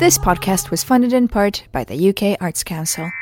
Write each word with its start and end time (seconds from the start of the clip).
This 0.00 0.16
podcast 0.16 0.70
was 0.70 0.82
funded 0.82 1.12
in 1.12 1.28
part 1.28 1.64
by 1.72 1.84
the 1.84 2.08
UK 2.08 2.38
Arts 2.40 2.64
Council. 2.64 3.12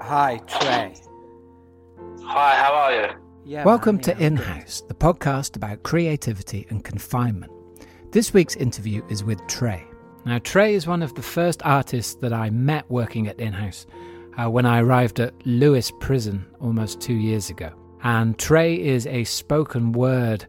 Hi, 0.00 0.40
Trey. 0.48 0.96
Hi, 2.24 2.56
how 2.56 2.72
are 2.74 2.94
you? 2.94 3.08
Yeah, 3.44 3.62
Welcome 3.62 3.94
man, 3.94 4.02
to 4.02 4.10
yeah, 4.10 4.26
In 4.26 4.36
House, 4.38 4.82
the 4.88 4.94
podcast 4.94 5.54
about 5.54 5.84
creativity 5.84 6.66
and 6.68 6.82
confinement. 6.82 7.52
This 8.10 8.34
week's 8.34 8.56
interview 8.56 9.04
is 9.08 9.22
with 9.22 9.38
Trey. 9.46 9.84
Now, 10.26 10.40
Trey 10.40 10.74
is 10.74 10.84
one 10.84 11.04
of 11.04 11.14
the 11.14 11.22
first 11.22 11.62
artists 11.64 12.16
that 12.16 12.32
I 12.32 12.50
met 12.50 12.90
working 12.90 13.28
at 13.28 13.38
In 13.38 13.52
House 13.52 13.86
uh, 14.36 14.48
when 14.48 14.66
I 14.66 14.80
arrived 14.80 15.20
at 15.20 15.34
Lewes 15.46 15.90
Prison 16.00 16.46
almost 16.60 17.00
two 17.00 17.14
years 17.14 17.50
ago. 17.50 17.70
And 18.02 18.38
Trey 18.38 18.80
is 18.80 19.06
a 19.06 19.24
spoken 19.24 19.92
word 19.92 20.46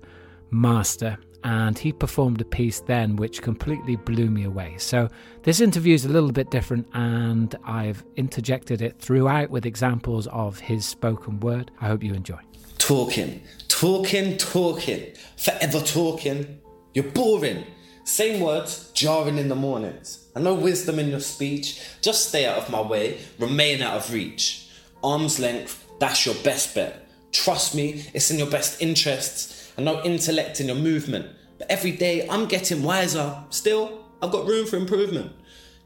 master, 0.51 1.17
and 1.43 1.77
he 1.77 1.91
performed 1.91 2.41
a 2.41 2.45
piece 2.45 2.79
then 2.79 3.15
which 3.15 3.41
completely 3.41 3.95
blew 3.95 4.29
me 4.29 4.45
away. 4.45 4.75
So, 4.77 5.09
this 5.43 5.59
interview 5.59 5.93
is 5.93 6.05
a 6.05 6.09
little 6.09 6.31
bit 6.31 6.49
different, 6.49 6.87
and 6.93 7.53
I've 7.65 8.03
interjected 8.15 8.81
it 8.81 8.99
throughout 8.99 9.49
with 9.49 9.65
examples 9.65 10.27
of 10.27 10.59
his 10.59 10.85
spoken 10.85 11.39
word. 11.41 11.69
I 11.81 11.87
hope 11.87 12.03
you 12.03 12.13
enjoy. 12.13 12.39
Talking, 12.77 13.41
talking, 13.67 14.37
talking, 14.37 15.13
forever 15.37 15.79
talking. 15.81 16.59
You're 16.93 17.11
boring. 17.11 17.65
Same 18.03 18.41
words, 18.41 18.91
jarring 18.93 19.37
in 19.37 19.47
the 19.47 19.55
mornings. 19.55 20.27
And 20.35 20.43
no 20.43 20.53
wisdom 20.53 20.99
in 20.99 21.09
your 21.09 21.19
speech. 21.19 21.81
Just 22.01 22.29
stay 22.29 22.45
out 22.45 22.57
of 22.57 22.69
my 22.69 22.81
way, 22.81 23.19
remain 23.39 23.81
out 23.81 23.95
of 23.95 24.13
reach. 24.13 24.67
Arm's 25.03 25.39
length, 25.39 25.87
that's 25.99 26.25
your 26.25 26.35
best 26.35 26.75
bet. 26.75 27.07
Trust 27.31 27.75
me, 27.75 28.05
it's 28.13 28.29
in 28.29 28.37
your 28.37 28.49
best 28.49 28.81
interests. 28.81 29.73
And 29.77 29.85
no 29.85 30.03
intellect 30.03 30.59
in 30.59 30.67
your 30.67 30.75
movement. 30.75 31.27
But 31.57 31.71
every 31.71 31.91
day 31.91 32.27
I'm 32.27 32.47
getting 32.47 32.83
wiser. 32.83 33.37
Still, 33.49 34.03
I've 34.21 34.31
got 34.31 34.47
room 34.47 34.65
for 34.65 34.75
improvement. 34.75 35.31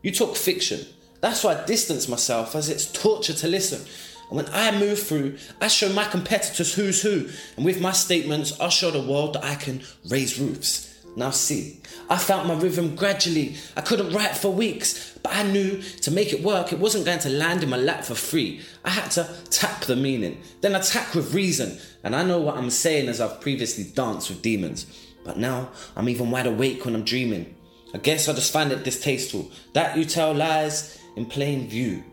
You 0.01 0.11
talk 0.11 0.35
fiction. 0.35 0.85
That's 1.21 1.43
why 1.43 1.55
I 1.55 1.65
distance 1.65 2.07
myself 2.07 2.55
as 2.55 2.69
it's 2.69 2.91
torture 2.91 3.33
to 3.33 3.47
listen. 3.47 3.81
And 4.29 4.37
when 4.37 4.49
I 4.51 4.77
move 4.77 4.99
through, 4.99 5.37
I 5.61 5.67
show 5.67 5.91
my 5.93 6.03
competitors 6.03 6.73
who's 6.73 7.01
who. 7.01 7.27
And 7.55 7.65
with 7.65 7.81
my 7.81 7.91
statements, 7.91 8.59
I'll 8.59 8.69
show 8.69 8.91
the 8.91 9.01
world 9.01 9.33
that 9.33 9.43
I 9.43 9.55
can 9.55 9.83
raise 10.09 10.39
roofs. 10.39 10.96
Now 11.17 11.31
see, 11.31 11.81
I 12.11 12.17
found 12.17 12.47
my 12.47 12.53
rhythm 12.53 12.95
gradually. 12.95 13.55
I 13.75 13.81
couldn't 13.81 14.13
write 14.13 14.37
for 14.37 14.53
weeks, 14.53 15.17
but 15.23 15.33
I 15.35 15.41
knew 15.41 15.81
to 15.81 16.11
make 16.11 16.31
it 16.31 16.43
work, 16.43 16.71
it 16.71 16.77
wasn't 16.77 17.05
going 17.05 17.17
to 17.19 17.29
land 17.29 17.63
in 17.63 17.69
my 17.69 17.77
lap 17.77 18.03
for 18.05 18.13
free. 18.13 18.61
I 18.85 18.91
had 18.91 19.09
to 19.11 19.27
tap 19.49 19.85
the 19.85 19.95
meaning, 19.95 20.39
then 20.61 20.75
attack 20.75 21.15
with 21.15 21.33
reason. 21.33 21.79
And 22.03 22.15
I 22.15 22.21
know 22.21 22.39
what 22.39 22.55
I'm 22.55 22.69
saying 22.69 23.09
as 23.09 23.19
I've 23.19 23.41
previously 23.41 23.85
danced 23.85 24.29
with 24.29 24.43
demons. 24.43 24.85
But 25.25 25.39
now 25.39 25.71
I'm 25.95 26.07
even 26.07 26.29
wide 26.29 26.45
awake 26.45 26.85
when 26.85 26.93
I'm 26.93 27.03
dreaming. 27.03 27.55
I 27.95 27.97
guess 27.97 28.29
I 28.29 28.33
just 28.33 28.53
find 28.53 28.71
it 28.71 28.83
distasteful 28.83 29.51
that 29.73 29.97
you 29.97 30.05
tell 30.05 30.35
lies 30.35 30.99
in 31.15 31.25
plain 31.25 31.67
view. 31.67 32.03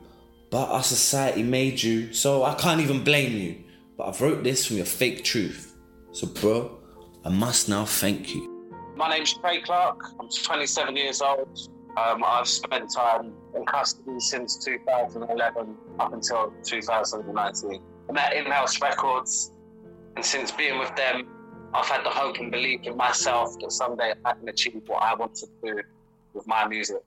But 0.48 0.70
our 0.70 0.82
society 0.82 1.42
made 1.42 1.82
you, 1.82 2.14
so 2.14 2.42
I 2.42 2.54
can't 2.54 2.80
even 2.80 3.04
blame 3.04 3.36
you. 3.36 3.64
But 3.98 4.08
I've 4.08 4.22
wrote 4.22 4.44
this 4.44 4.64
from 4.64 4.76
your 4.76 4.86
fake 4.86 5.24
truth. 5.24 5.76
So, 6.12 6.26
bro, 6.26 6.78
I 7.22 7.28
must 7.28 7.68
now 7.68 7.84
thank 7.84 8.34
you. 8.34 8.53
My 8.96 9.08
name's 9.08 9.34
Trey 9.34 9.60
Clark. 9.60 10.00
I'm 10.20 10.28
27 10.28 10.96
years 10.96 11.20
old. 11.20 11.68
Um, 11.96 12.22
I've 12.24 12.46
spent 12.46 12.92
time 12.92 13.32
in 13.56 13.64
custody 13.66 14.18
since 14.18 14.64
2011 14.64 15.76
up 15.98 16.12
until 16.12 16.52
2019. 16.64 17.82
I'm 18.08 18.16
at 18.16 18.34
In-House 18.34 18.80
Records, 18.80 19.52
and 20.16 20.24
since 20.24 20.52
being 20.52 20.78
with 20.78 20.94
them, 20.96 21.26
I've 21.72 21.86
had 21.86 22.04
the 22.04 22.10
hope 22.10 22.38
and 22.38 22.52
belief 22.52 22.82
in 22.84 22.96
myself 22.96 23.58
that 23.60 23.72
someday 23.72 24.14
I 24.24 24.32
can 24.32 24.48
achieve 24.48 24.82
what 24.86 25.02
I 25.02 25.14
want 25.14 25.34
to 25.36 25.46
do 25.62 25.80
with 26.32 26.46
my 26.46 26.66
music. 26.66 27.02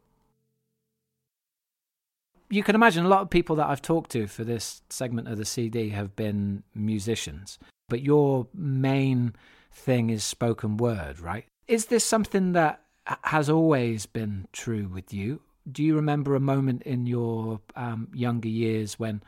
you 2.49 2.63
can 2.63 2.75
imagine 2.75 3.05
a 3.05 3.09
lot 3.09 3.21
of 3.21 3.29
people 3.29 3.55
that 3.57 3.67
I've 3.67 3.81
talked 3.81 4.11
to 4.11 4.27
for 4.27 4.43
this 4.43 4.81
segment 4.89 5.27
of 5.27 5.37
the 5.37 5.45
CD 5.45 5.89
have 5.89 6.15
been 6.15 6.63
musicians, 6.73 7.59
but 7.89 8.01
your 8.01 8.47
main 8.53 9.33
thing 9.71 10.09
is 10.09 10.23
spoken 10.23 10.77
word, 10.77 11.19
right? 11.19 11.45
Is 11.67 11.87
this 11.87 12.05
something 12.05 12.53
that 12.53 12.81
has 13.23 13.49
always 13.49 14.05
been 14.05 14.47
true 14.53 14.87
with 14.87 15.13
you? 15.13 15.41
Do 15.69 15.83
you 15.83 15.95
remember 15.95 16.33
a 16.33 16.39
moment 16.39 16.83
in 16.83 17.05
your 17.05 17.59
um, 17.75 18.07
younger 18.13 18.47
years 18.47 18.97
when 18.97 19.21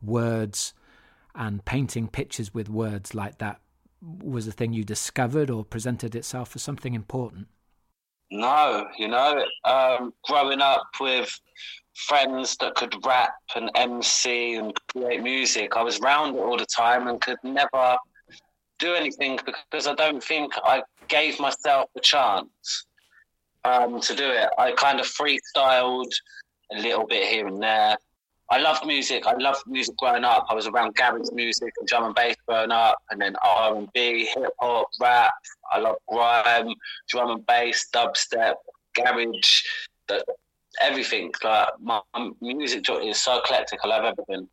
words 0.00 0.72
and 1.34 1.64
painting 1.64 2.06
pictures 2.06 2.54
with 2.54 2.68
words 2.68 3.14
like 3.14 3.38
that 3.38 3.60
was 4.00 4.46
a 4.46 4.52
thing 4.52 4.72
you 4.72 4.84
discovered 4.84 5.50
or 5.50 5.64
presented 5.64 6.14
itself 6.14 6.54
as 6.54 6.62
something 6.62 6.94
important? 6.94 7.48
No, 8.30 8.86
you 8.96 9.08
know, 9.08 9.44
um, 9.64 10.14
growing 10.24 10.60
up 10.60 10.86
with 11.00 11.36
friends 11.94 12.56
that 12.60 12.76
could 12.76 12.94
rap 13.04 13.34
and 13.56 13.68
MC 13.74 14.54
and 14.54 14.72
create 14.92 15.22
music, 15.22 15.76
I 15.76 15.82
was 15.82 15.98
round 16.00 16.36
it 16.36 16.38
all 16.38 16.56
the 16.56 16.66
time 16.66 17.08
and 17.08 17.20
could 17.20 17.38
never 17.42 17.98
do 18.80 18.94
anything 18.94 19.38
because 19.44 19.86
I 19.86 19.94
don't 19.94 20.22
think 20.22 20.52
I 20.64 20.82
gave 21.08 21.38
myself 21.38 21.90
a 21.96 22.00
chance 22.00 22.86
um, 23.64 24.00
to 24.00 24.14
do 24.14 24.28
it. 24.30 24.48
I 24.58 24.72
kind 24.72 25.00
of 25.00 25.06
freestyled 25.06 26.10
a 26.72 26.80
little 26.80 27.06
bit 27.06 27.28
here 27.28 27.46
and 27.46 27.62
there. 27.62 27.96
I 28.50 28.58
loved 28.58 28.84
music. 28.84 29.26
I 29.26 29.34
loved 29.36 29.62
music 29.66 29.96
growing 29.96 30.24
up. 30.24 30.46
I 30.50 30.54
was 30.54 30.66
around 30.66 30.96
garage 30.96 31.30
music 31.32 31.72
and 31.78 31.86
drum 31.86 32.04
and 32.04 32.14
bass 32.14 32.34
growing 32.48 32.72
up, 32.72 32.98
and 33.10 33.20
then 33.20 33.36
R 33.44 33.76
and 33.76 33.88
B, 33.92 34.28
hip 34.34 34.50
hop, 34.60 34.88
rap. 35.00 35.32
I 35.70 35.78
love 35.78 35.96
grime, 36.08 36.74
drum 37.08 37.30
and 37.30 37.46
bass, 37.46 37.88
dubstep, 37.94 38.54
garage, 38.96 39.62
the, 40.08 40.24
everything. 40.80 41.32
Like 41.44 41.68
my, 41.80 42.00
my 42.14 42.30
music 42.40 42.84
is 43.04 43.20
so 43.20 43.38
eclectic. 43.38 43.78
I 43.84 43.88
love 43.88 44.04
everything. 44.04 44.48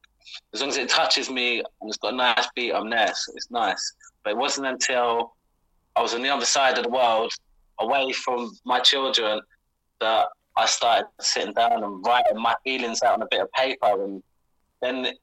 As 0.54 0.62
long 0.62 0.70
as 0.70 0.78
it 0.78 0.90
touches 0.90 1.32
me 1.32 1.60
and 1.60 1.90
it's 1.90 1.98
got 1.98 2.14
a 2.14 2.18
nice 2.18 2.48
beat, 2.56 2.74
I'm 2.74 2.90
there. 2.90 3.14
So 3.16 3.32
it's 3.36 3.50
nice. 3.50 3.94
But 4.28 4.32
it 4.32 4.40
wasn't 4.40 4.68
until 4.68 5.38
I 5.96 6.02
was 6.02 6.14
on 6.14 6.22
the 6.22 6.28
other 6.28 6.44
side 6.44 6.78
of 6.78 6.84
the 6.84 6.90
world, 6.90 7.32
away 7.80 8.12
from 8.12 8.52
my 8.66 8.82
children, 8.82 9.40
that 10.02 10.28
I 10.58 10.66
started 10.66 11.08
sitting 11.22 11.54
down 11.54 11.82
and 11.82 12.06
writing 12.06 12.38
my 12.38 12.54
feelings 12.66 13.02
out 13.04 13.14
on 13.14 13.22
a 13.22 13.28
bit 13.32 13.40
of 13.40 13.50
paper, 13.54 14.04
and 14.04 14.22
then 14.82 15.14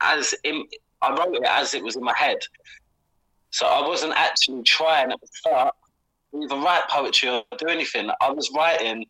as 0.00 0.34
in, 0.42 0.64
I 1.00 1.10
wrote 1.10 1.36
it 1.36 1.44
as 1.44 1.74
it 1.74 1.84
was 1.84 1.94
in 1.94 2.02
my 2.02 2.12
head. 2.16 2.38
So 3.50 3.68
I 3.68 3.86
wasn't 3.86 4.14
actually 4.16 4.64
trying 4.64 5.12
at 5.12 5.20
the 5.20 5.28
start 5.28 5.76
to 6.32 6.42
even 6.42 6.60
write 6.60 6.88
poetry 6.90 7.28
or 7.28 7.44
do 7.56 7.68
anything. 7.68 8.10
I 8.20 8.32
was 8.32 8.50
writing 8.52 9.06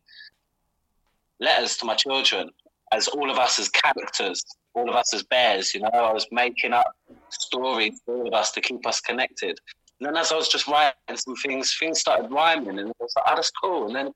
letters 1.40 1.78
to 1.78 1.86
my 1.86 1.94
children 1.94 2.50
as 2.92 3.08
all 3.08 3.30
of 3.30 3.38
us 3.38 3.58
as 3.58 3.70
characters, 3.70 4.44
all 4.78 4.88
of 4.88 4.96
us 4.96 5.12
as 5.14 5.22
bears. 5.24 5.74
You 5.74 5.80
know, 5.80 5.90
I 5.92 6.12
was 6.12 6.26
making 6.30 6.72
up 6.72 6.86
stories 7.28 8.00
for 8.04 8.16
all 8.16 8.28
of 8.28 8.34
us 8.34 8.52
to 8.52 8.60
keep 8.60 8.86
us 8.86 9.00
connected. 9.00 9.58
And 10.00 10.06
then 10.06 10.16
as 10.16 10.30
I 10.32 10.36
was 10.36 10.48
just 10.48 10.68
writing 10.68 10.94
some 11.14 11.34
things, 11.36 11.76
things 11.78 12.00
started 12.00 12.30
rhyming, 12.30 12.78
and 12.78 12.88
I 12.88 12.92
was 13.00 13.12
like, 13.16 13.24
"Oh, 13.26 13.34
that's 13.34 13.50
cool." 13.50 13.86
And 13.86 13.96
then 13.96 14.12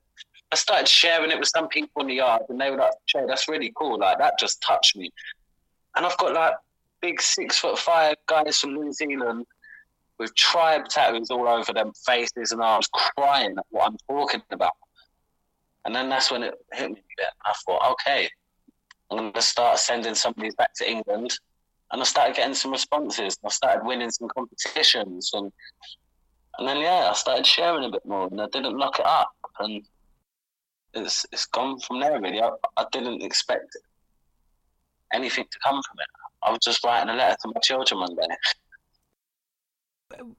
I 0.52 0.56
started 0.56 0.86
sharing 0.86 1.30
it 1.30 1.38
with 1.38 1.48
some 1.48 1.68
people 1.68 2.02
in 2.02 2.08
the 2.08 2.14
yard, 2.14 2.42
and 2.48 2.60
they 2.60 2.70
were 2.70 2.76
like, 2.76 2.94
"Joe, 3.06 3.26
that's 3.26 3.48
really 3.48 3.72
cool. 3.76 3.98
Like 3.98 4.18
that 4.18 4.38
just 4.38 4.62
touched 4.62 4.96
me." 4.96 5.10
And 5.96 6.06
I've 6.06 6.16
got 6.18 6.34
like 6.34 6.54
big 7.00 7.20
six 7.20 7.58
foot 7.58 7.78
five 7.78 8.16
guys 8.26 8.58
from 8.58 8.74
New 8.74 8.92
Zealand 8.92 9.44
with 10.18 10.34
tribe 10.36 10.86
tattoos 10.88 11.30
all 11.30 11.48
over 11.48 11.72
their 11.72 11.90
faces 12.06 12.52
and 12.52 12.62
arms, 12.62 12.88
crying 12.92 13.56
at 13.58 13.66
what 13.70 13.88
I'm 13.88 13.96
talking 14.08 14.42
about. 14.52 14.72
And 15.84 15.94
then 15.94 16.08
that's 16.08 16.30
when 16.30 16.44
it 16.44 16.54
hit 16.72 16.90
me 16.92 17.00
a 17.00 17.22
bit. 17.22 17.32
I 17.44 17.52
thought, 17.66 17.90
okay, 17.92 18.30
I'm 19.18 19.24
going 19.24 19.32
to 19.34 19.42
start 19.42 19.78
sending 19.78 20.14
some 20.14 20.34
of 20.36 20.42
these 20.42 20.54
back 20.54 20.74
to 20.74 20.90
England. 20.90 21.32
And 21.92 22.00
I 22.00 22.04
started 22.04 22.36
getting 22.36 22.54
some 22.54 22.72
responses. 22.72 23.36
I 23.44 23.50
started 23.50 23.84
winning 23.84 24.10
some 24.10 24.28
competitions, 24.28 25.30
and 25.34 25.52
and 26.58 26.66
then 26.66 26.78
yeah, 26.78 27.08
I 27.10 27.12
started 27.12 27.46
sharing 27.46 27.84
a 27.84 27.90
bit 27.90 28.06
more, 28.06 28.28
and 28.28 28.40
I 28.40 28.46
didn't 28.46 28.78
lock 28.78 28.98
it 28.98 29.04
up, 29.04 29.30
and 29.58 29.82
it's 30.94 31.26
it's 31.32 31.44
gone 31.44 31.78
from 31.80 32.00
there. 32.00 32.18
Really, 32.18 32.40
I, 32.40 32.50
I 32.78 32.86
didn't 32.92 33.22
expect 33.22 33.76
anything 35.12 35.44
to 35.50 35.58
come 35.62 35.82
from 35.82 35.96
it. 36.00 36.08
I 36.42 36.50
was 36.50 36.60
just 36.62 36.82
writing 36.82 37.10
a 37.10 37.14
letter 37.14 37.36
to 37.42 37.52
my 37.54 37.60
children 37.60 38.00
one 38.00 38.16
day. 38.16 38.26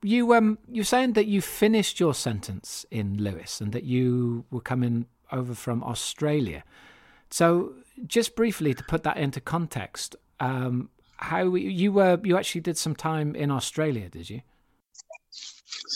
you 0.02 0.34
um 0.34 0.58
you're 0.72 0.84
saying 0.84 1.14
that 1.14 1.26
you 1.26 1.42
finished 1.42 2.00
your 2.00 2.14
sentence 2.14 2.86
in 2.92 3.18
Lewes 3.24 3.62
and 3.62 3.72
that 3.74 3.84
you 3.84 4.46
were 4.52 4.62
coming 4.62 5.06
over 5.32 5.56
from 5.56 5.84
Australia. 5.84 6.64
So 7.34 7.74
just 8.06 8.36
briefly 8.36 8.76
to 8.76 8.84
put 8.84 9.02
that 9.06 9.18
into 9.18 9.42
context, 9.42 10.16
um, 10.40 10.90
how 11.18 11.56
you 11.56 11.92
were 11.92 12.20
you 12.24 12.38
actually 12.38 12.62
did 12.62 12.78
some 12.78 12.96
time 12.96 13.34
in 13.36 13.50
Australia, 13.50 14.08
did 14.08 14.30
you? 14.30 14.42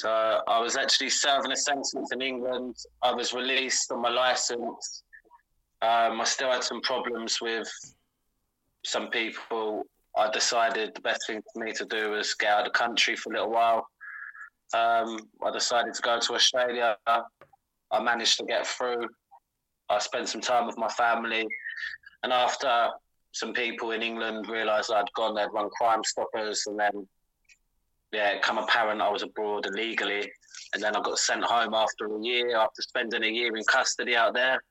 So 0.02 0.42
I 0.48 0.60
was 0.60 0.76
actually 0.78 1.12
serving 1.12 1.52
a 1.52 1.56
sentence 1.56 2.10
in 2.12 2.24
England. 2.24 2.78
I 3.04 3.14
was 3.14 3.34
released 3.34 3.92
on 3.92 4.02
my 4.02 4.10
license. 4.10 5.04
Um, 5.84 6.20
I 6.20 6.24
still 6.24 6.52
had 6.52 6.64
some 6.64 6.82
problems 6.82 7.40
with 7.40 7.70
some 8.84 9.12
people 9.12 9.84
I 10.18 10.32
decided 10.32 10.96
the 10.96 11.02
best 11.02 11.28
thing 11.28 11.44
for 11.54 11.64
me 11.64 11.72
to 11.74 11.86
do 11.86 12.10
was 12.14 12.34
get 12.34 12.50
out 12.50 12.66
of 12.66 12.74
the 12.74 12.80
country 12.80 13.16
for 13.16 13.32
a 13.32 13.34
little 13.34 13.52
while. 13.52 13.88
Um, 14.74 15.20
I 15.46 15.52
decided 15.52 15.94
to 15.94 16.02
go 16.02 16.20
to 16.20 16.34
Australia. 16.34 16.98
I 17.06 18.02
managed 18.02 18.40
to 18.40 18.46
get 18.46 18.66
through. 18.66 19.08
I 19.90 20.00
spent 20.00 20.30
some 20.30 20.42
time 20.42 20.66
with 20.66 20.78
my 20.78 20.90
family, 20.90 21.48
and 22.24 22.34
after 22.34 22.90
some 23.32 23.54
people 23.54 23.92
in 23.92 24.02
England 24.02 24.50
realised 24.50 24.92
I'd 24.92 25.12
gone, 25.16 25.36
they'd 25.36 25.54
run 25.54 25.70
Crime 25.70 26.04
Stoppers, 26.04 26.66
and 26.68 26.80
then 26.80 27.08
yeah, 28.12 28.30
it 28.32 28.42
became 28.42 28.58
apparent 28.58 29.02
I 29.02 29.10
was 29.10 29.24
abroad 29.24 29.66
illegally, 29.66 30.32
and 30.74 30.82
then 30.82 30.96
I 30.96 31.02
got 31.02 31.20
sent 31.20 31.44
home 31.44 31.74
after 31.74 32.06
a 32.06 32.24
year. 32.24 32.58
After 32.58 32.82
spending 32.82 33.24
a 33.24 33.28
year 33.28 33.56
in 33.56 33.64
custody 33.66 34.16
out 34.16 34.34
there, 34.34 34.62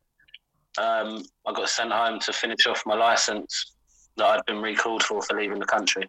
um, 0.79 1.23
I 1.47 1.53
got 1.53 1.69
sent 1.69 1.93
home 1.93 2.19
to 2.21 2.33
finish 2.33 2.67
off 2.67 2.83
my 2.87 2.95
license 2.95 3.75
that 4.17 4.27
I'd 4.27 4.45
been 4.47 4.63
recalled 4.63 5.03
for 5.03 5.23
for 5.23 5.39
leaving 5.39 5.59
the 5.59 5.67
country. 5.67 6.09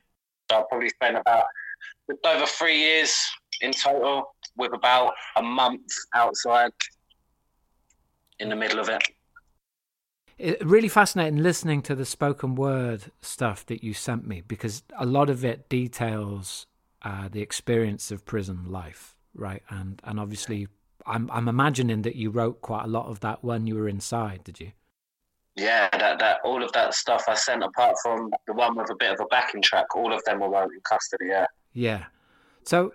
So 0.49 0.59
I 0.59 0.63
probably 0.69 0.89
spent 0.89 1.17
about 1.17 1.45
just 2.09 2.25
over 2.25 2.45
three 2.45 2.79
years 2.79 3.13
in 3.61 3.71
total, 3.71 4.33
with 4.55 4.73
about 4.73 5.13
a 5.35 5.41
month 5.41 5.91
outside 6.15 6.71
in 8.39 8.49
the 8.49 8.55
middle 8.55 8.79
of 8.79 8.89
it. 8.89 9.01
It, 10.37 10.65
really 10.65 10.87
fascinating 10.87 11.41
listening 11.41 11.81
to 11.83 11.95
the 11.95 12.05
spoken 12.05 12.55
word 12.55 13.11
stuff 13.21 13.65
that 13.65 13.83
you 13.83 13.93
sent 13.93 14.27
me 14.27 14.41
because 14.41 14.83
a 14.97 15.05
lot 15.05 15.29
of 15.31 15.43
it 15.43 15.67
details 15.67 16.67
uh, 17.01 17.27
the 17.27 17.41
experience 17.41 18.11
of 18.11 18.25
prison 18.25 18.65
life, 18.67 19.15
right? 19.33 19.63
And 19.69 19.99
and 20.03 20.19
obviously, 20.19 20.67
I'm 21.05 21.29
I'm 21.31 21.47
imagining 21.47 22.03
that 22.03 22.15
you 22.15 22.29
wrote 22.29 22.61
quite 22.61 22.83
a 22.83 22.87
lot 22.87 23.07
of 23.07 23.21
that 23.21 23.43
when 23.43 23.65
you 23.65 23.75
were 23.75 23.87
inside. 23.87 24.43
Did 24.43 24.59
you? 24.59 24.71
Yeah, 25.55 25.89
that 25.97 26.19
that 26.19 26.37
all 26.43 26.63
of 26.63 26.71
that 26.73 26.93
stuff 26.93 27.23
I 27.27 27.33
sent, 27.33 27.63
apart 27.63 27.95
from 28.03 28.29
the 28.45 28.53
one 28.53 28.75
with 28.75 28.91
a 28.91 28.95
bit 28.95 29.11
of 29.11 29.19
a 29.19 29.25
backing 29.25 29.61
track, 29.63 29.95
all 29.95 30.13
of 30.13 30.23
them 30.25 30.39
were 30.39 30.49
wrote 30.49 30.71
in 30.71 30.81
custody. 30.87 31.27
Yeah. 31.29 31.47
Yeah. 31.73 32.03
So, 32.63 32.93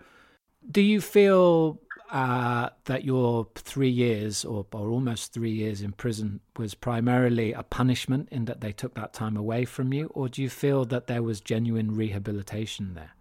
do 0.70 0.80
you 0.80 1.00
feel 1.00 1.80
uh, 2.12 2.69
that 2.85 3.05
your 3.05 3.49
three 3.55 3.88
years 3.88 4.44
or, 4.44 4.67
or 4.73 4.91
almost 4.91 5.32
three 5.32 5.50
years 5.50 5.81
in 5.81 5.93
prison 5.93 6.41
was 6.59 6.75
primarily 6.75 7.55
a 7.55 7.62
punishment 7.62 8.29
in 8.31 8.44
that 8.44 8.61
they 8.61 8.70
took 8.70 8.94
that 8.94 9.14
time 9.14 9.35
away 9.35 9.64
from 9.64 9.94
you, 9.94 10.11
or 10.14 10.29
do 10.29 10.43
you 10.43 10.50
feel 10.50 10.85
that 10.85 11.06
there 11.06 11.23
was 11.23 11.41
genuine 11.41 11.97
rehabilitation 11.97 12.94
there? 12.94 13.12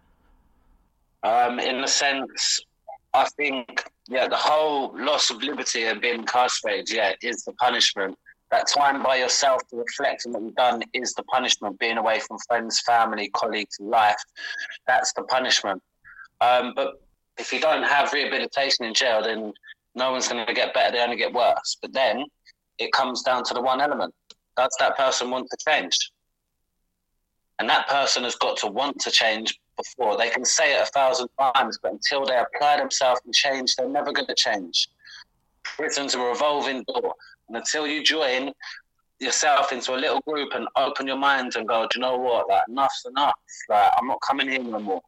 Um, 1.22 1.58
in 1.58 1.82
a 1.82 1.88
sense, 1.88 2.60
I 3.14 3.26
think 3.30 3.90
yeah, 4.08 4.28
the 4.28 4.36
whole 4.36 4.94
loss 4.94 5.30
of 5.30 5.42
liberty 5.42 5.84
and 5.84 6.00
being 6.00 6.20
incarcerated, 6.20 6.90
yeah, 6.90 7.14
is 7.22 7.44
the 7.44 7.52
punishment. 7.54 8.18
That 8.50 8.68
time 8.68 9.02
by 9.02 9.16
yourself 9.16 9.66
to 9.70 9.76
reflect 9.76 10.26
on 10.26 10.34
what 10.34 10.42
you've 10.42 10.54
done 10.54 10.82
is 10.92 11.14
the 11.14 11.22
punishment. 11.22 11.78
Being 11.78 11.96
away 11.96 12.20
from 12.20 12.36
friends, 12.46 12.80
family, 12.80 13.30
colleagues, 13.30 13.78
life, 13.80 14.22
that's 14.86 15.14
the 15.14 15.22
punishment. 15.22 15.82
Um, 16.42 16.74
but 16.76 17.00
if 17.38 17.52
you 17.52 17.60
don't 17.60 17.82
have 17.82 18.12
rehabilitation 18.12 18.84
in 18.84 18.94
jail, 18.94 19.22
then 19.22 19.52
no 19.94 20.12
one's 20.12 20.28
going 20.28 20.46
to 20.46 20.54
get 20.54 20.74
better. 20.74 20.92
They 20.92 21.02
only 21.02 21.16
get 21.16 21.32
worse. 21.32 21.76
But 21.80 21.92
then 21.92 22.24
it 22.78 22.92
comes 22.92 23.22
down 23.22 23.44
to 23.44 23.54
the 23.54 23.62
one 23.62 23.80
element: 23.80 24.14
does 24.56 24.74
that 24.78 24.96
person 24.96 25.30
want 25.30 25.48
to 25.50 25.56
change? 25.66 25.96
And 27.58 27.68
that 27.68 27.88
person 27.88 28.24
has 28.24 28.34
got 28.34 28.56
to 28.58 28.66
want 28.66 28.98
to 29.00 29.10
change 29.10 29.58
before. 29.76 30.16
They 30.16 30.30
can 30.30 30.44
say 30.44 30.74
it 30.74 30.82
a 30.82 30.86
thousand 30.86 31.28
times, 31.38 31.78
but 31.82 31.92
until 31.92 32.24
they 32.24 32.36
apply 32.36 32.78
themselves 32.78 33.20
and 33.24 33.34
change, 33.34 33.76
they're 33.76 33.88
never 33.88 34.12
going 34.12 34.26
to 34.26 34.34
change. 34.34 34.88
Prison's 35.62 36.14
a 36.14 36.18
revolving 36.18 36.82
door, 36.84 37.14
and 37.48 37.56
until 37.56 37.86
you 37.86 38.02
join 38.02 38.52
yourself 39.20 39.72
into 39.72 39.94
a 39.94 39.96
little 39.96 40.20
group 40.26 40.52
and 40.54 40.66
open 40.74 41.06
your 41.06 41.16
mind 41.16 41.54
and 41.54 41.68
go, 41.68 41.82
do 41.82 41.88
you 41.98 42.00
know 42.00 42.16
what? 42.16 42.48
Like 42.48 42.62
enough's 42.68 43.06
enough. 43.08 43.34
Like 43.68 43.92
I'm 43.96 44.08
not 44.08 44.20
coming 44.20 44.48
here 44.48 44.62
no 44.62 44.80
more 44.80 45.00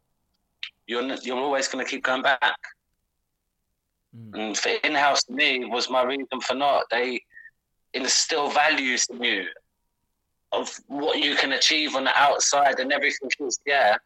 you're 0.87 1.03
you're 1.23 1.37
always 1.37 1.67
going 1.67 1.83
to 1.83 1.89
keep 1.89 2.03
going 2.03 2.21
back. 2.21 2.57
Mm. 4.15 4.39
And 4.39 4.57
for 4.57 4.69
in-house 4.83 5.23
to 5.25 5.33
me 5.33 5.65
was 5.65 5.89
my 5.89 6.03
reason 6.03 6.39
for 6.41 6.53
not. 6.53 6.85
They 6.89 7.21
instill 7.93 8.49
values 8.49 9.07
in 9.09 9.23
you 9.23 9.45
of 10.51 10.69
what 10.87 11.19
you 11.19 11.35
can 11.35 11.53
achieve 11.53 11.95
on 11.95 12.05
the 12.05 12.17
outside 12.17 12.79
and 12.79 12.91
everything 12.91 13.29
is 13.39 13.59
yeah. 13.65 13.97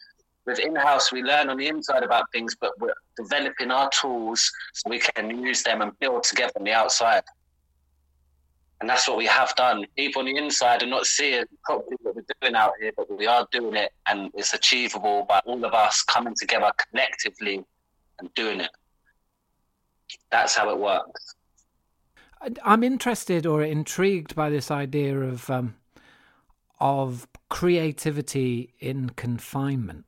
With 0.45 0.59
in-house, 0.59 1.11
we 1.11 1.21
learn 1.21 1.49
on 1.49 1.57
the 1.57 1.67
inside 1.67 2.01
about 2.01 2.31
things, 2.31 2.55
but 2.59 2.71
we're 2.79 2.93
developing 3.17 3.69
our 3.69 3.89
tools 3.89 4.51
so 4.73 4.89
we 4.89 4.97
can 4.97 5.43
use 5.43 5.61
them 5.61 5.81
and 5.81 5.91
build 5.99 6.23
together 6.23 6.53
on 6.57 6.63
the 6.63 6.71
outside. 6.71 7.23
And 8.79 8.89
that's 8.89 9.07
what 9.07 9.17
we 9.17 9.25
have 9.25 9.53
done. 9.55 9.85
People 9.97 10.21
on 10.21 10.25
the 10.25 10.37
inside 10.37 10.83
are 10.83 10.87
not 10.87 11.05
seeing 11.05 11.43
probably 11.63 11.97
what 12.01 12.15
we're 12.15 12.23
doing 12.41 12.55
out 12.55 12.71
here, 12.79 12.91
but 12.95 13.15
we 13.15 13.27
are 13.27 13.45
doing 13.51 13.75
it 13.75 13.91
and 14.07 14.31
it's 14.33 14.53
achievable 14.53 15.25
by 15.27 15.39
all 15.45 15.63
of 15.65 15.73
us 15.73 16.01
coming 16.03 16.33
together 16.39 16.71
collectively 16.89 17.65
and 18.19 18.33
doing 18.35 18.61
it. 18.61 18.71
That's 20.31 20.55
how 20.55 20.69
it 20.69 20.77
works. 20.77 21.35
I'm 22.63 22.83
interested 22.83 23.45
or 23.45 23.63
intrigued 23.63 24.33
by 24.33 24.49
this 24.49 24.71
idea 24.71 25.19
of 25.19 25.49
um, 25.49 25.75
of 26.79 27.27
creativity 27.49 28.73
in 28.79 29.09
confinement. 29.09 30.05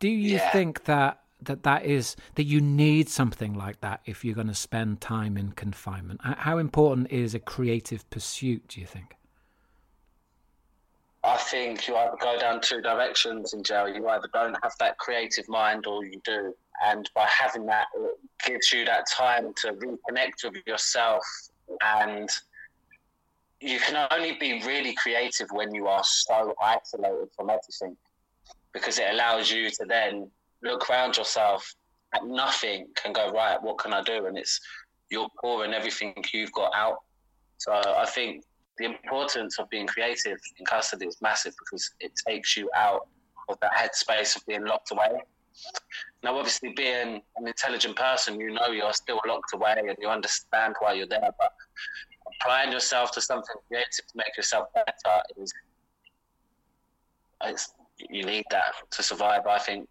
Do 0.00 0.08
you 0.08 0.36
yeah. 0.36 0.50
think 0.50 0.84
that 0.84 1.20
that 1.42 1.62
that 1.64 1.84
is 1.84 2.16
that 2.34 2.44
you 2.44 2.60
need 2.60 3.08
something 3.08 3.54
like 3.54 3.80
that 3.80 4.00
if 4.06 4.24
you're 4.24 4.34
going 4.34 4.46
to 4.46 4.54
spend 4.54 5.00
time 5.00 5.36
in 5.36 5.52
confinement. 5.52 6.20
How 6.22 6.58
important 6.58 7.10
is 7.10 7.34
a 7.34 7.38
creative 7.38 8.08
pursuit 8.10 8.68
do 8.68 8.80
you 8.80 8.86
think? 8.86 9.16
I 11.22 11.36
think 11.36 11.88
you 11.88 11.96
either 11.96 12.16
go 12.20 12.38
down 12.38 12.60
two 12.60 12.80
directions 12.80 13.52
in 13.52 13.64
jail. 13.64 13.88
You 13.88 14.08
either 14.08 14.28
don't 14.32 14.56
have 14.62 14.74
that 14.78 14.96
creative 14.98 15.48
mind 15.48 15.86
or 15.86 16.04
you 16.04 16.20
do. 16.24 16.54
And 16.84 17.10
by 17.14 17.26
having 17.26 17.66
that 17.66 17.86
it 17.96 18.18
gives 18.44 18.72
you 18.72 18.84
that 18.84 19.06
time 19.10 19.52
to 19.62 19.72
reconnect 19.72 20.44
with 20.44 20.62
yourself. 20.66 21.24
And 21.82 22.28
you 23.60 23.80
can 23.80 24.06
only 24.12 24.36
be 24.38 24.62
really 24.64 24.94
creative 24.94 25.48
when 25.50 25.74
you 25.74 25.88
are 25.88 26.04
so 26.04 26.54
isolated 26.62 27.28
from 27.34 27.50
everything 27.50 27.96
because 28.72 28.98
it 28.98 29.10
allows 29.10 29.50
you 29.50 29.70
to 29.70 29.84
then 29.88 30.30
look 30.66 30.88
around 30.90 31.16
yourself 31.16 31.74
at 32.14 32.26
nothing 32.26 32.86
and 33.04 33.14
go 33.14 33.30
right. 33.30 33.62
What 33.62 33.78
can 33.78 33.92
i 33.92 34.02
do? 34.02 34.26
And 34.26 34.38
it's 34.38 34.60
you're 35.10 35.28
pouring 35.40 35.72
everything 35.72 36.14
you've 36.32 36.52
got 36.52 36.72
out. 36.74 36.98
So 37.58 37.72
i 37.72 38.06
think 38.06 38.44
the 38.78 38.84
importance 38.84 39.58
of 39.58 39.70
being 39.70 39.86
creative 39.86 40.38
in 40.58 40.66
custody 40.66 41.06
is 41.06 41.16
massive 41.22 41.54
because 41.58 41.90
it 42.00 42.12
takes 42.28 42.56
you 42.56 42.68
out 42.76 43.08
of 43.48 43.58
that 43.60 43.72
headspace 43.72 44.36
of 44.36 44.44
being 44.46 44.64
locked 44.66 44.90
away. 44.90 45.08
Now 46.22 46.36
obviously 46.36 46.74
being 46.76 47.22
an 47.36 47.46
intelligent 47.46 47.96
person 47.96 48.38
you 48.38 48.52
know 48.52 48.68
you're 48.68 48.92
still 48.92 49.20
locked 49.26 49.54
away 49.54 49.74
and 49.78 49.96
you 50.00 50.08
understand 50.08 50.74
why 50.80 50.92
you're 50.92 51.06
there 51.06 51.30
but 51.38 51.52
applying 52.40 52.72
yourself 52.72 53.12
to 53.12 53.20
something 53.20 53.54
creative 53.68 54.06
to 54.06 54.14
make 54.16 54.36
yourself 54.36 54.68
better 54.74 55.22
is 55.38 55.52
you 58.10 58.24
need 58.24 58.44
that 58.50 58.74
to 58.90 59.02
survive 59.02 59.46
i 59.46 59.58
think 59.58 59.88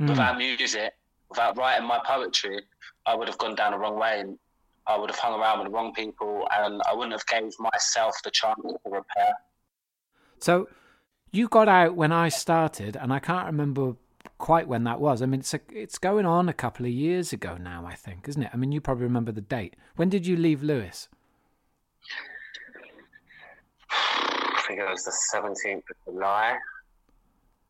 Mm. 0.00 0.08
Without 0.10 0.38
music, 0.38 0.92
without 1.28 1.56
writing 1.56 1.86
my 1.86 2.00
poetry, 2.04 2.60
I 3.06 3.14
would 3.14 3.28
have 3.28 3.38
gone 3.38 3.54
down 3.54 3.72
the 3.72 3.78
wrong 3.78 3.98
way 3.98 4.20
and 4.20 4.38
I 4.86 4.96
would 4.96 5.10
have 5.10 5.18
hung 5.18 5.38
around 5.38 5.58
with 5.58 5.68
the 5.68 5.72
wrong 5.72 5.92
people 5.92 6.48
and 6.56 6.80
I 6.88 6.94
wouldn't 6.94 7.12
have 7.12 7.26
gave 7.26 7.52
myself 7.58 8.16
the 8.24 8.30
chance 8.30 8.60
to 8.62 8.78
repair. 8.84 9.34
So 10.40 10.68
you 11.30 11.48
got 11.48 11.68
out 11.68 11.94
when 11.94 12.12
I 12.12 12.28
started 12.28 12.96
and 12.96 13.12
I 13.12 13.18
can't 13.18 13.46
remember 13.46 13.96
quite 14.38 14.68
when 14.68 14.84
that 14.84 15.00
was. 15.00 15.20
I 15.20 15.26
mean, 15.26 15.40
it's 15.40 15.52
a, 15.52 15.60
it's 15.70 15.98
going 15.98 16.26
on 16.26 16.48
a 16.48 16.54
couple 16.54 16.86
of 16.86 16.92
years 16.92 17.32
ago 17.32 17.56
now, 17.56 17.84
I 17.86 17.94
think, 17.94 18.28
isn't 18.28 18.42
it? 18.42 18.50
I 18.52 18.56
mean, 18.56 18.72
you 18.72 18.80
probably 18.80 19.04
remember 19.04 19.32
the 19.32 19.40
date. 19.40 19.76
When 19.96 20.08
did 20.08 20.26
you 20.26 20.36
leave 20.36 20.62
Lewes? 20.62 21.08
I 23.90 24.62
think 24.66 24.80
it 24.80 24.88
was 24.88 25.04
the 25.04 25.12
17th 25.34 25.76
of 25.76 25.96
July. 26.04 26.56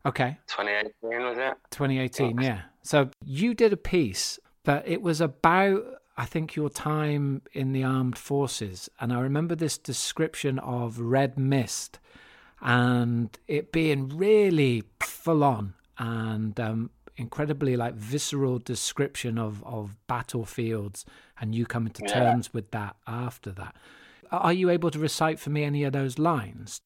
Okay. 0.05 0.37
2018 0.47 0.93
was 1.23 1.37
it? 1.37 1.57
2018, 1.71 2.39
yeah. 2.39 2.61
So 2.81 3.09
you 3.23 3.53
did 3.53 3.73
a 3.73 3.77
piece, 3.77 4.39
but 4.63 4.87
it 4.87 5.01
was 5.01 5.21
about 5.21 5.83
I 6.19 6.25
think 6.25 6.53
your 6.53 6.69
time 6.69 7.43
in 7.53 7.71
the 7.71 7.83
armed 7.85 8.17
forces, 8.17 8.89
and 8.99 9.13
I 9.13 9.21
remember 9.21 9.55
this 9.55 9.77
description 9.77 10.59
of 10.59 10.99
red 10.99 11.39
mist, 11.39 11.97
and 12.59 13.29
it 13.47 13.71
being 13.71 14.09
really 14.09 14.83
full 14.99 15.45
on 15.45 15.75
and 15.97 16.59
um, 16.59 16.89
incredibly 17.15 17.77
like 17.77 17.93
visceral 17.93 18.59
description 18.59 19.37
of 19.37 19.63
of 19.63 19.95
battlefields, 20.07 21.05
and 21.39 21.55
you 21.55 21.65
coming 21.65 21.93
to 21.93 22.03
yeah. 22.05 22.13
terms 22.13 22.53
with 22.53 22.71
that 22.71 22.97
after 23.07 23.51
that. 23.51 23.77
Are 24.29 24.53
you 24.53 24.69
able 24.69 24.91
to 24.91 24.99
recite 24.99 25.39
for 25.39 25.51
me 25.51 25.63
any 25.63 25.85
of 25.85 25.93
those 25.93 26.19
lines? 26.19 26.81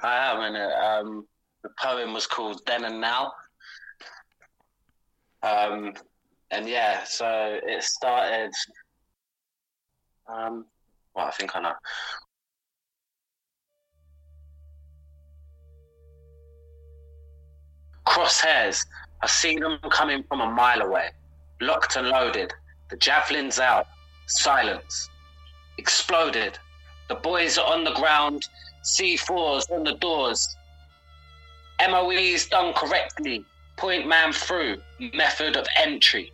I 0.00 0.30
am, 0.30 0.54
and 0.54 0.56
um, 0.56 1.26
the 1.62 1.70
poem 1.80 2.12
was 2.12 2.26
called 2.26 2.60
Then 2.66 2.84
and 2.84 3.00
Now. 3.00 3.32
Um, 5.42 5.94
and 6.50 6.68
yeah, 6.68 7.04
so 7.04 7.58
it 7.62 7.82
started. 7.82 8.50
Um, 10.28 10.66
well, 11.14 11.26
I 11.26 11.30
think 11.30 11.56
I 11.56 11.60
know. 11.60 11.72
crosshairs. 18.10 18.84
I 19.22 19.26
see 19.26 19.56
them 19.56 19.78
coming 19.90 20.24
from 20.24 20.40
a 20.40 20.50
mile 20.50 20.82
away, 20.82 21.10
locked 21.60 21.96
and 21.96 22.08
loaded. 22.08 22.52
The 22.90 22.96
javelin's 22.96 23.60
out. 23.60 23.86
Silence. 24.26 25.08
Exploded. 25.78 26.58
The 27.08 27.14
boys 27.16 27.56
are 27.58 27.72
on 27.72 27.84
the 27.84 27.92
ground. 27.92 28.48
C4s 28.82 29.70
on 29.70 29.84
the 29.84 29.94
doors. 29.94 30.56
MOE's 31.88 32.46
done 32.46 32.72
correctly. 32.74 33.44
Point 33.76 34.06
man 34.06 34.32
through. 34.32 34.80
Method 35.14 35.56
of 35.56 35.66
entry. 35.76 36.32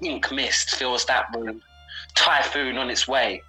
Pink 0.00 0.30
mist 0.30 0.76
fills 0.76 1.04
that 1.06 1.26
room. 1.34 1.62
Typhoon 2.14 2.78
on 2.78 2.90
its 2.90 3.08
way. 3.08 3.42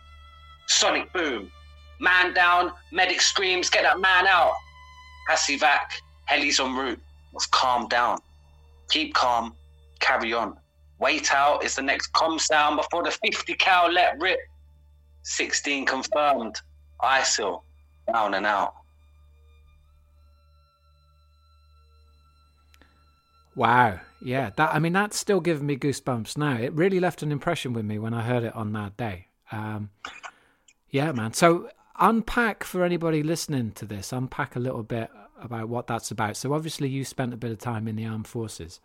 Sonic 0.67 1.11
boom. 1.13 1.51
Man 1.99 2.33
down. 2.33 2.71
Medic 2.91 3.21
screams, 3.21 3.69
get 3.69 3.83
that 3.83 3.99
man 3.99 4.27
out. 4.27 4.53
Passivac. 5.29 6.01
Heli's 6.25 6.59
en 6.59 6.75
route. 6.75 7.01
Let's 7.33 7.45
calm 7.47 7.87
down. 7.87 8.19
Keep 8.89 9.13
calm. 9.13 9.53
Carry 9.99 10.33
on. 10.33 10.57
Wait 10.99 11.33
out 11.33 11.63
is 11.63 11.75
the 11.75 11.81
next 11.81 12.07
com 12.13 12.39
sound 12.39 12.77
before 12.77 13.03
the 13.03 13.11
50 13.11 13.53
cal 13.55 13.91
let 13.91 14.19
rip. 14.19 14.39
16 15.23 15.85
confirmed. 15.85 16.61
ISIL. 17.01 17.63
Down 18.11 18.35
and 18.35 18.45
out. 18.45 18.74
Wow. 23.55 23.99
Yeah. 24.21 24.51
That 24.55 24.73
I 24.73 24.79
mean 24.79 24.93
that's 24.93 25.17
still 25.17 25.39
giving 25.39 25.65
me 25.65 25.77
goosebumps 25.77 26.37
now. 26.37 26.57
It 26.57 26.73
really 26.73 26.99
left 26.99 27.23
an 27.23 27.31
impression 27.31 27.73
with 27.73 27.85
me 27.85 27.99
when 27.99 28.13
I 28.13 28.21
heard 28.23 28.43
it 28.43 28.55
on 28.55 28.73
that 28.73 28.97
day. 28.97 29.27
Um, 29.51 29.89
yeah, 30.89 31.11
man. 31.11 31.33
So 31.33 31.69
unpack 31.99 32.63
for 32.63 32.83
anybody 32.83 33.23
listening 33.23 33.71
to 33.71 33.85
this, 33.85 34.11
unpack 34.11 34.55
a 34.55 34.59
little 34.59 34.83
bit 34.83 35.09
about 35.41 35.69
what 35.69 35.87
that's 35.87 36.11
about. 36.11 36.37
So 36.37 36.53
obviously 36.53 36.87
you 36.87 37.05
spent 37.05 37.33
a 37.33 37.37
bit 37.37 37.51
of 37.51 37.59
time 37.59 37.87
in 37.87 37.95
the 37.95 38.05
armed 38.05 38.27
forces. 38.27 38.79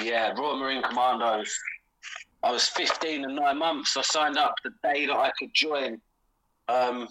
Yeah, 0.00 0.32
Royal 0.32 0.58
Marine 0.58 0.82
Commandos. 0.82 1.56
I 2.42 2.50
was 2.50 2.68
15 2.68 3.24
and 3.24 3.36
nine 3.36 3.58
months. 3.58 3.96
I 3.96 4.02
signed 4.02 4.36
up 4.36 4.54
the 4.62 4.70
day 4.82 5.06
that 5.06 5.16
I 5.16 5.32
could 5.38 5.52
join, 5.52 6.00
um, 6.68 7.08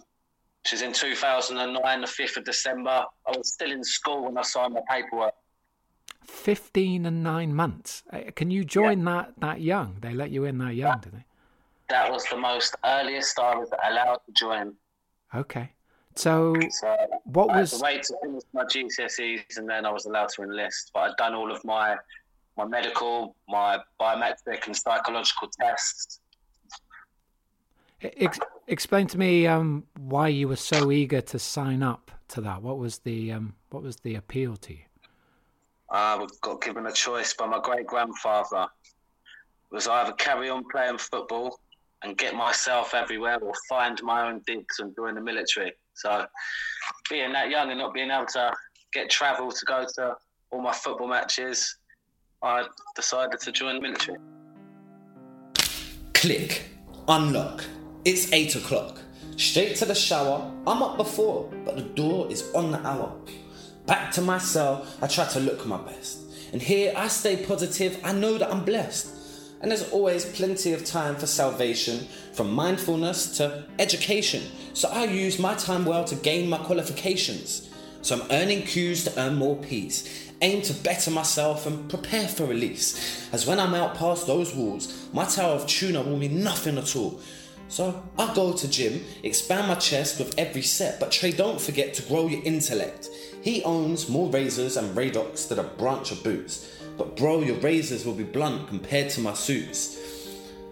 which 0.64 0.74
is 0.74 0.82
in 0.82 0.94
2009, 0.94 2.02
the 2.02 2.08
5th 2.08 2.38
of 2.38 2.46
December. 2.46 3.06
I 3.28 3.38
was 3.38 3.54
still 3.54 3.72
in 3.72 3.84
school 3.84 4.26
when 4.26 4.38
I 4.38 4.44
signed 4.44 4.74
my 4.74 4.82
paperwork. 4.90 5.34
15 6.28 7.06
and 7.06 7.24
nine 7.24 7.54
months. 7.54 8.04
Uh, 8.12 8.20
Can 8.36 8.52
you 8.52 8.64
join 8.64 9.00
yeah. 9.00 9.06
that 9.06 9.34
that 9.40 9.62
young? 9.62 9.98
They 10.02 10.14
let 10.14 10.32
you 10.32 10.46
in 10.46 10.58
that 10.60 10.76
young, 10.76 10.92
that, 10.92 11.02
did 11.02 11.14
they? 11.14 11.26
That 11.90 12.12
was 12.12 12.26
the 12.26 12.38
most 12.38 12.76
earliest 12.84 13.40
I 13.40 13.56
was 13.56 13.70
allowed 13.90 14.20
to 14.26 14.32
join. 14.32 14.74
Okay. 15.34 15.72
So, 16.16 16.56
so 16.70 16.96
what 17.26 17.50
I 17.50 17.62
was? 17.62 17.82
I 17.82 17.92
had 17.92 17.92
to 17.92 17.98
wait 17.98 18.04
to 18.04 18.18
finish 18.22 18.44
my 18.54 18.64
GCSEs 18.64 19.58
and 19.58 19.70
then 19.70 19.86
I 19.86 19.92
was 19.92 20.06
allowed 20.06 20.30
to 20.30 20.44
enlist. 20.44 20.92
But 20.94 21.00
I'd 21.02 21.18
done 21.18 21.34
all 21.34 21.52
of 21.52 21.64
my 21.66 21.98
my 22.58 22.66
medical, 22.66 23.36
my 23.50 23.80
biometric 24.00 24.66
and 24.66 24.76
psychological 24.76 25.50
tests. 25.60 26.22
Ex- 28.02 28.40
explain 28.68 29.08
to 29.08 29.18
me 29.18 29.48
um, 29.48 29.84
why 29.98 30.28
you 30.28 30.48
were 30.48 30.56
so 30.56 30.92
eager 30.92 31.22
to 31.22 31.40
sign 31.40 31.84
up 31.84 32.12
to 32.30 32.42
that. 32.42 32.62
What 32.62 32.78
was 32.78 33.00
the 33.00 33.32
um, 33.34 33.56
what 33.70 33.84
was 33.84 33.98
the 33.98 34.16
appeal 34.16 34.56
to 34.58 34.74
you? 34.74 34.80
I 35.92 36.26
got 36.42 36.62
given 36.62 36.86
a 36.88 36.92
choice 36.92 37.34
by 37.34 37.46
my 37.48 37.60
great 37.62 37.88
grandfather. 37.88 38.68
Was 39.72 39.88
either 39.88 40.14
carry 40.14 40.50
on 40.50 40.64
playing 40.72 41.00
football 41.00 41.60
and 42.04 42.18
get 42.18 42.36
myself 42.36 42.94
everywhere, 42.94 43.40
or 43.42 43.52
find 43.68 44.02
my 44.04 44.28
own 44.28 44.42
digs 44.46 44.80
and 44.80 44.96
join 44.96 45.16
the 45.16 45.22
military. 45.22 45.74
So, 45.96 46.26
being 47.10 47.34
that 47.34 47.50
young 47.50 47.72
and 47.72 47.80
not 47.80 47.94
being 47.94 48.12
able 48.12 48.28
to 48.28 48.54
get 48.94 49.10
travel 49.10 49.52
to 49.52 49.66
go 49.66 49.86
to 49.96 50.16
all 50.52 50.62
my 50.62 50.72
football 50.72 51.08
matches, 51.08 51.78
I 52.42 52.68
decided 52.96 53.40
to 53.42 53.52
join 53.52 53.76
the 53.76 53.82
military. 53.82 54.18
Click, 56.14 56.66
unlock. 57.08 57.64
It's 58.06 58.32
eight 58.32 58.56
o'clock. 58.56 59.00
Straight 59.38 59.76
to 59.78 59.86
the 59.86 59.96
shower. 59.96 60.52
I'm 60.68 60.84
up 60.84 60.98
before, 60.98 61.52
but 61.66 61.76
the 61.76 61.82
door 61.82 62.32
is 62.32 62.52
on 62.54 62.72
the 62.72 62.86
hour. 62.88 63.14
Back 63.86 64.12
to 64.14 64.22
my 64.22 64.38
cell, 64.38 64.86
I 65.02 65.08
try 65.08 65.26
to 65.28 65.40
look 65.40 65.66
my 65.66 65.78
best. 65.78 66.20
And 66.54 66.62
here 66.62 66.94
I 66.96 67.08
stay 67.08 67.46
positive, 67.46 68.00
I 68.04 68.14
know 68.14 68.38
that 68.38 68.52
I'm 68.52 68.64
blessed. 68.66 69.10
And 69.62 69.72
there's 69.72 69.90
always 69.92 70.26
plenty 70.26 70.74
of 70.74 70.86
time 70.86 71.16
for 71.16 71.28
salvation, 71.28 72.08
from 72.34 72.54
mindfulness 72.54 73.38
to 73.38 73.66
education. 73.80 74.44
So 74.74 74.90
I 74.90 75.06
use 75.06 75.40
my 75.40 75.56
time 75.56 75.86
well 75.86 76.04
to 76.06 76.16
gain 76.16 76.50
my 76.50 76.58
qualifications. 76.58 77.70
So 78.02 78.20
I'm 78.20 78.32
earning 78.32 78.62
cues 78.64 79.04
to 79.06 79.20
earn 79.20 79.36
more 79.36 79.56
peace 79.56 80.26
aim 80.42 80.62
to 80.62 80.74
better 80.74 81.12
myself 81.12 81.66
and 81.66 81.90
prepare 81.90 82.28
for 82.28 82.46
release. 82.46 83.30
As 83.34 83.48
when 83.48 83.60
I'm 83.60 83.74
out 83.74 83.96
past 83.96 84.28
those 84.28 84.54
walls, 84.54 85.08
my 85.14 85.26
tower 85.26 85.54
of 85.56 85.68
tuna 85.68 86.02
will 86.02 86.18
mean 86.18 86.44
nothing 86.44 86.78
at 86.78 86.96
all. 86.96 87.20
So 87.68 88.04
I 88.18 88.34
go 88.36 88.54
to 88.54 88.70
gym, 88.70 89.04
expand 89.24 89.68
my 89.68 89.76
chest 89.76 90.20
with 90.20 90.38
every 90.38 90.62
set, 90.62 91.00
but 91.00 91.12
Trey, 91.12 91.32
don't 91.32 91.60
forget 91.60 91.94
to 91.96 92.04
grow 92.04 92.28
your 92.28 92.44
intellect. 92.44 93.10
He 93.46 93.64
owns 93.64 94.10
more 94.10 94.28
razors 94.32 94.76
and 94.76 94.98
radox 94.98 95.48
than 95.48 95.60
a 95.60 95.64
branch 95.64 96.12
of 96.12 96.24
boots. 96.24 96.68
But 96.98 97.16
bro, 97.16 97.42
your 97.42 97.58
razors 97.58 98.04
will 98.04 98.16
be 98.16 98.24
blunt 98.24 98.68
compared 98.68 99.12
to 99.12 99.22
my 99.22 99.36
suits. 99.36 100.00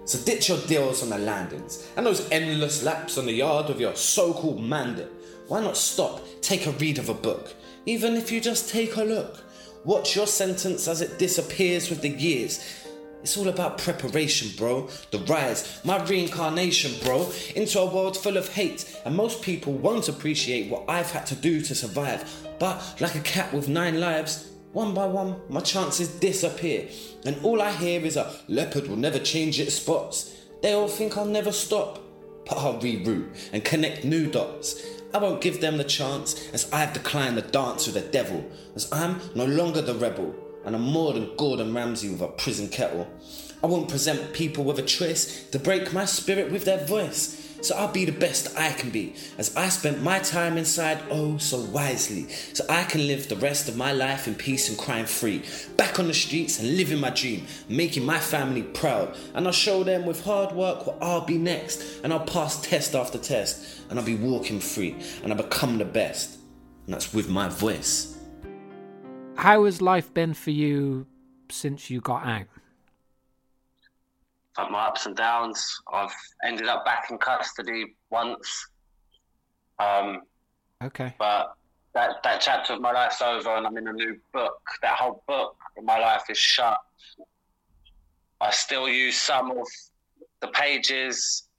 So 0.05 0.17
ditch 0.25 0.49
your 0.49 0.57
deals 0.65 1.03
on 1.03 1.11
the 1.11 1.19
landings 1.19 1.87
and 1.95 2.03
those 2.03 2.27
endless 2.31 2.81
laps 2.81 3.19
on 3.19 3.27
the 3.27 3.31
yard 3.31 3.69
of 3.69 3.79
your 3.79 3.95
so-called 3.95 4.59
mandate. 4.59 5.11
Why 5.47 5.61
not 5.61 5.77
stop, 5.77 6.21
take 6.41 6.65
a 6.65 6.71
read 6.71 6.97
of 6.97 7.09
a 7.09 7.13
book, 7.13 7.53
even 7.85 8.15
if 8.15 8.31
you 8.31 8.41
just 8.41 8.71
take 8.71 8.97
a 8.97 9.03
look. 9.03 9.43
Watch 9.85 10.15
your 10.15 10.25
sentence 10.25 10.87
as 10.87 11.01
it 11.01 11.19
disappears 11.19 11.91
with 11.91 12.01
the 12.01 12.09
years. 12.09 12.82
It's 13.23 13.37
all 13.37 13.47
about 13.47 13.77
preparation, 13.77 14.49
bro. 14.57 14.89
The 15.11 15.19
rise, 15.19 15.79
my 15.85 16.03
reincarnation, 16.03 16.99
bro, 17.05 17.31
into 17.55 17.79
a 17.79 17.85
world 17.85 18.17
full 18.17 18.35
of 18.35 18.49
hate. 18.49 18.99
And 19.05 19.15
most 19.15 19.41
people 19.41 19.71
won't 19.71 20.09
appreciate 20.09 20.69
what 20.69 20.83
I've 20.89 21.09
had 21.09 21.25
to 21.27 21.35
do 21.35 21.61
to 21.61 21.73
survive. 21.73 22.29
But 22.59 22.83
like 22.99 23.15
a 23.15 23.21
cat 23.21 23.53
with 23.53 23.69
nine 23.69 24.01
lives, 24.01 24.51
one 24.73 24.93
by 24.93 25.05
one, 25.05 25.37
my 25.47 25.61
chances 25.61 26.09
disappear. 26.09 26.89
And 27.25 27.37
all 27.43 27.61
I 27.61 27.71
hear 27.71 28.01
is 28.01 28.17
a 28.17 28.35
leopard 28.49 28.87
will 28.87 28.97
never 28.97 29.19
change 29.19 29.57
its 29.57 29.75
spots. 29.75 30.35
They 30.61 30.73
all 30.73 30.89
think 30.89 31.17
I'll 31.17 31.23
never 31.23 31.53
stop. 31.53 31.99
But 32.45 32.57
I'll 32.57 32.81
reroute 32.81 33.51
and 33.53 33.63
connect 33.63 34.03
new 34.03 34.29
dots. 34.29 34.85
I 35.13 35.19
won't 35.19 35.39
give 35.39 35.61
them 35.61 35.77
the 35.77 35.85
chance 35.85 36.49
as 36.51 36.69
I've 36.73 36.91
declined 36.91 37.37
the 37.37 37.41
dance 37.41 37.85
with 37.85 37.95
the 37.95 38.01
devil, 38.01 38.43
as 38.75 38.91
I'm 38.91 39.21
no 39.33 39.45
longer 39.45 39.81
the 39.81 39.95
rebel, 39.95 40.35
and 40.65 40.75
I'm 40.75 40.81
more 40.81 41.13
than 41.13 41.35
Gordon 41.35 41.73
Ramsay 41.73 42.09
with 42.09 42.21
a 42.21 42.27
prison 42.27 42.69
kettle. 42.69 43.07
I 43.63 43.67
won't 43.67 43.89
present 43.89 44.33
people 44.33 44.63
with 44.63 44.79
a 44.79 44.83
choice 44.83 45.49
to 45.51 45.59
break 45.59 45.93
my 45.93 46.05
spirit 46.05 46.51
with 46.51 46.65
their 46.65 46.85
voice. 46.85 47.39
So 47.63 47.77
I'll 47.77 47.93
be 47.93 48.03
the 48.03 48.11
best 48.11 48.59
I 48.59 48.73
can 48.73 48.89
be, 48.89 49.15
as 49.37 49.55
I 49.55 49.69
spent 49.69 50.03
my 50.03 50.19
time 50.19 50.57
inside 50.57 51.01
oh 51.09 51.37
so 51.37 51.61
wisely, 51.61 52.27
so 52.27 52.65
I 52.69 52.83
can 52.83 53.07
live 53.07 53.29
the 53.29 53.37
rest 53.37 53.69
of 53.69 53.77
my 53.77 53.93
life 53.93 54.27
in 54.27 54.35
peace 54.35 54.67
and 54.67 54.77
crime 54.77 55.05
free. 55.05 55.43
Back 55.77 55.97
on 55.97 56.07
the 56.07 56.13
streets 56.13 56.59
and 56.59 56.75
living 56.75 56.99
my 56.99 57.11
dream, 57.11 57.47
making 57.69 58.05
my 58.05 58.19
family 58.19 58.63
proud. 58.63 59.15
And 59.33 59.47
I'll 59.47 59.53
show 59.53 59.85
them 59.85 60.05
with 60.05 60.25
hard 60.25 60.53
work 60.53 60.85
what 60.85 60.97
I'll 61.01 61.25
be 61.25 61.37
next. 61.37 62.01
And 62.03 62.11
I'll 62.11 62.25
pass 62.25 62.61
test 62.61 62.95
after 62.95 63.17
test, 63.17 63.79
and 63.89 63.97
I'll 63.97 64.05
be 64.05 64.15
walking 64.15 64.59
free, 64.59 64.97
and 65.23 65.31
I'll 65.31 65.41
become 65.41 65.77
the 65.77 65.85
best. 65.85 66.37
And 66.85 66.93
that's 66.93 67.13
with 67.13 67.29
my 67.29 67.47
voice. 67.47 68.12
How 69.43 69.65
has 69.65 69.81
life 69.81 70.13
been 70.13 70.33
for 70.33 70.51
you 70.51 71.05
since 71.51 71.89
you 71.89 71.99
got 71.99 72.25
out? 72.25 72.47
had 74.55 74.71
my 74.71 74.85
ups 74.85 75.05
and 75.05 75.17
downs. 75.17 75.81
I've 75.91 76.15
ended 76.45 76.67
up 76.67 76.85
back 76.85 77.11
in 77.11 77.17
custody 77.17 77.93
once. 78.09 78.69
Um, 79.79 80.21
okay. 80.81 81.13
But 81.19 81.57
that 81.93 82.23
that 82.23 82.39
chapter 82.39 82.71
of 82.71 82.79
my 82.79 82.93
life's 82.93 83.21
over, 83.21 83.53
and 83.57 83.67
I'm 83.67 83.75
in 83.75 83.89
a 83.89 83.91
new 83.91 84.17
book. 84.31 84.61
That 84.81 84.95
whole 84.95 85.21
book 85.27 85.57
in 85.75 85.83
my 85.83 85.99
life 85.99 86.23
is 86.29 86.37
shut. 86.37 86.77
I 88.39 88.49
still 88.49 88.87
use 88.87 89.17
some 89.17 89.51
of 89.51 89.67
the 90.39 90.47
pages 90.53 91.49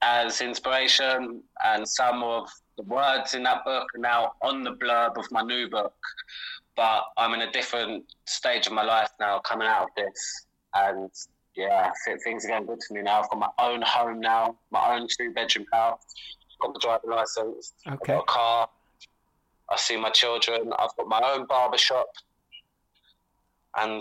as 0.00 0.40
inspiration, 0.40 1.42
and 1.64 1.88
some 1.88 2.22
of 2.22 2.48
the 2.76 2.84
words 2.84 3.34
in 3.34 3.42
that 3.42 3.64
book 3.64 3.88
are 3.96 4.00
now 4.00 4.34
on 4.42 4.62
the 4.62 4.74
blurb 4.74 5.18
of 5.18 5.24
my 5.32 5.42
new 5.42 5.68
book. 5.68 5.92
But 6.78 7.02
I'm 7.16 7.34
in 7.34 7.40
a 7.40 7.50
different 7.50 8.04
stage 8.26 8.68
of 8.68 8.72
my 8.72 8.84
life 8.84 9.10
now, 9.18 9.40
coming 9.40 9.66
out 9.66 9.82
of 9.82 9.88
this, 9.96 10.46
and 10.74 11.10
yeah, 11.56 11.90
things 12.22 12.44
are 12.44 12.48
going 12.50 12.66
good 12.66 12.78
for 12.86 12.94
me 12.94 13.02
now. 13.02 13.20
I've 13.20 13.30
got 13.30 13.40
my 13.40 13.48
own 13.58 13.82
home 13.82 14.20
now, 14.20 14.56
my 14.70 14.94
own 14.94 15.08
two 15.18 15.32
bedroom 15.32 15.66
house. 15.72 15.98
Got 16.62 16.74
the 16.74 16.80
driving 16.80 17.10
license. 17.10 17.72
Okay. 17.84 17.94
I've 17.94 18.06
got 18.06 18.20
a 18.20 18.26
car. 18.26 18.68
I 19.68 19.76
see 19.76 19.96
my 19.96 20.10
children. 20.10 20.72
I've 20.78 20.94
got 20.96 21.08
my 21.08 21.20
own 21.32 21.46
barber 21.46 21.78
shop, 21.78 22.06
and 23.76 24.00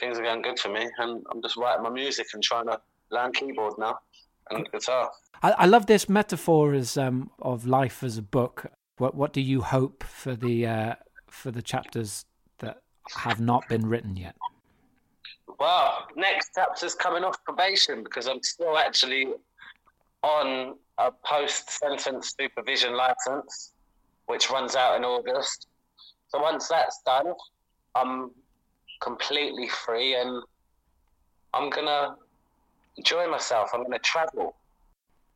things 0.00 0.18
are 0.18 0.22
going 0.24 0.42
good 0.42 0.58
for 0.58 0.70
me. 0.70 0.88
And 0.98 1.24
I'm 1.30 1.40
just 1.40 1.56
writing 1.56 1.84
my 1.84 1.90
music 1.90 2.26
and 2.34 2.42
trying 2.42 2.66
to 2.66 2.80
learn 3.12 3.32
keyboard 3.32 3.74
now 3.78 4.00
and 4.50 4.68
guitar. 4.72 5.08
I, 5.40 5.52
I 5.52 5.66
love 5.66 5.86
this 5.86 6.08
metaphor 6.08 6.74
as 6.74 6.96
um, 6.96 7.30
of 7.38 7.64
life 7.64 8.02
as 8.02 8.18
a 8.18 8.22
book. 8.22 8.66
What 8.98 9.14
What 9.14 9.32
do 9.32 9.40
you 9.40 9.60
hope 9.60 10.02
for 10.02 10.34
the 10.34 10.66
uh, 10.66 10.94
for 11.28 11.50
the 11.50 11.62
chapters 11.62 12.24
that 12.58 12.82
have 13.14 13.40
not 13.40 13.68
been 13.68 13.86
written 13.86 14.16
yet? 14.16 14.36
Well, 15.58 16.06
next 16.16 16.50
chapter's 16.54 16.94
coming 16.94 17.24
off 17.24 17.42
probation 17.44 18.02
because 18.02 18.26
I'm 18.26 18.42
still 18.42 18.76
actually 18.76 19.28
on 20.22 20.74
a 20.98 21.10
post 21.24 21.70
sentence 21.70 22.34
supervision 22.38 22.94
license, 22.94 23.72
which 24.26 24.50
runs 24.50 24.74
out 24.74 24.96
in 24.96 25.04
August. 25.04 25.68
So 26.28 26.40
once 26.40 26.68
that's 26.68 27.00
done, 27.06 27.32
I'm 27.94 28.30
completely 29.00 29.68
free 29.68 30.14
and 30.14 30.42
I'm 31.54 31.70
gonna 31.70 32.16
enjoy 32.96 33.28
myself. 33.28 33.70
I'm 33.72 33.82
gonna 33.82 33.98
travel. 34.00 34.54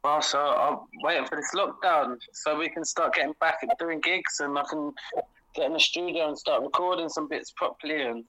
Well, 0.03 0.23
so 0.23 0.39
I'm 0.39 0.79
waiting 1.03 1.27
for 1.27 1.37
this 1.37 1.53
lockdown 1.55 2.19
so 2.33 2.59
we 2.59 2.69
can 2.69 2.85
start 2.85 3.15
getting 3.15 3.35
back 3.41 3.59
and 3.63 3.71
doing 3.79 4.01
gigs 4.01 4.41
and 4.41 4.59
I 4.59 4.63
can 4.69 4.93
get 5.55 5.67
in 5.67 5.73
the 5.73 5.81
studio 5.81 6.29
and 6.29 6.39
start 6.39 6.63
recording 6.63 7.09
some 7.09 7.29
bits 7.29 7.51
properly 7.51 8.03
and, 8.03 8.25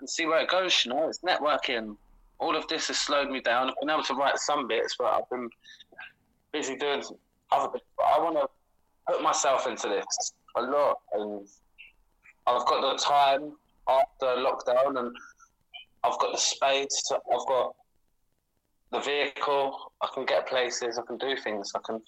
and 0.00 0.08
see 0.08 0.26
where 0.26 0.40
it 0.40 0.48
goes, 0.48 0.84
you 0.84 0.92
know. 0.92 1.08
It's 1.08 1.20
networking. 1.20 1.96
All 2.38 2.56
of 2.56 2.66
this 2.68 2.88
has 2.88 2.98
slowed 2.98 3.30
me 3.30 3.40
down. 3.40 3.68
I've 3.68 3.74
been 3.80 3.90
able 3.90 4.02
to 4.04 4.14
write 4.14 4.38
some 4.38 4.68
bits, 4.68 4.96
but 4.98 5.06
I've 5.06 5.30
been 5.30 5.48
busy 6.52 6.76
doing 6.76 7.02
other 7.50 7.68
bits. 7.72 7.84
But 7.96 8.04
I 8.04 8.18
want 8.18 8.36
to 8.36 8.48
put 9.12 9.22
myself 9.22 9.66
into 9.66 9.88
this 9.88 10.32
a 10.56 10.62
lot 10.62 10.98
and 11.12 11.46
I've 12.46 12.66
got 12.66 12.80
the 12.80 13.02
time 13.02 13.52
after 13.88 14.26
lockdown 14.26 14.98
and 14.98 15.16
I've 16.04 16.18
got 16.18 16.32
the 16.32 16.38
space, 16.38 17.10
I've 17.12 17.46
got 17.46 17.74
the 18.92 19.00
vehicle, 19.00 19.92
I 20.00 20.08
can 20.14 20.24
get 20.24 20.48
places, 20.48 20.98
I 20.98 21.02
can 21.06 21.18
do 21.18 21.36
things, 21.36 21.72
I 21.74 21.80
can, 21.84 21.96
and 21.96 22.02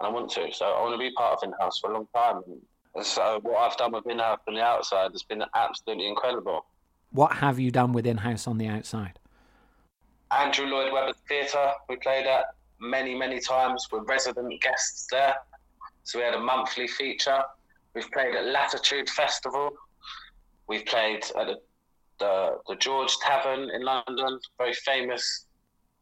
I 0.00 0.08
want 0.08 0.30
to. 0.32 0.52
So 0.52 0.66
I 0.66 0.82
want 0.82 0.94
to 0.94 0.98
be 0.98 1.12
part 1.12 1.38
of 1.38 1.48
in-house 1.48 1.78
for 1.78 1.90
a 1.90 1.94
long 1.94 2.08
time. 2.14 2.42
And 2.46 2.60
so 3.02 3.22
uh, 3.22 3.38
what 3.40 3.58
I've 3.58 3.76
done 3.76 3.92
with 3.92 4.06
in-house 4.06 4.40
on 4.48 4.54
the 4.54 4.62
outside 4.62 5.12
has 5.12 5.22
been 5.22 5.42
absolutely 5.54 6.06
incredible. 6.06 6.66
What 7.10 7.32
have 7.32 7.58
you 7.58 7.70
done 7.70 7.92
with 7.92 8.06
in-house 8.06 8.46
on 8.46 8.58
the 8.58 8.68
outside? 8.68 9.18
Andrew 10.30 10.66
Lloyd 10.66 10.92
Webber 10.92 11.12
Theatre, 11.28 11.72
we 11.88 11.96
played 11.96 12.26
at 12.26 12.46
many, 12.80 13.14
many 13.14 13.40
times 13.40 13.86
with 13.92 14.08
resident 14.08 14.60
guests 14.60 15.06
there. 15.10 15.34
So 16.04 16.18
we 16.18 16.24
had 16.24 16.34
a 16.34 16.40
monthly 16.40 16.88
feature. 16.88 17.42
We've 17.94 18.10
played 18.12 18.34
at 18.34 18.46
Latitude 18.46 19.08
Festival. 19.08 19.70
We've 20.68 20.84
played 20.84 21.24
at 21.38 21.46
the, 21.46 21.56
the, 22.18 22.58
the 22.68 22.76
George 22.76 23.16
Tavern 23.18 23.70
in 23.70 23.82
London, 23.82 24.38
very 24.58 24.74
famous 24.74 25.46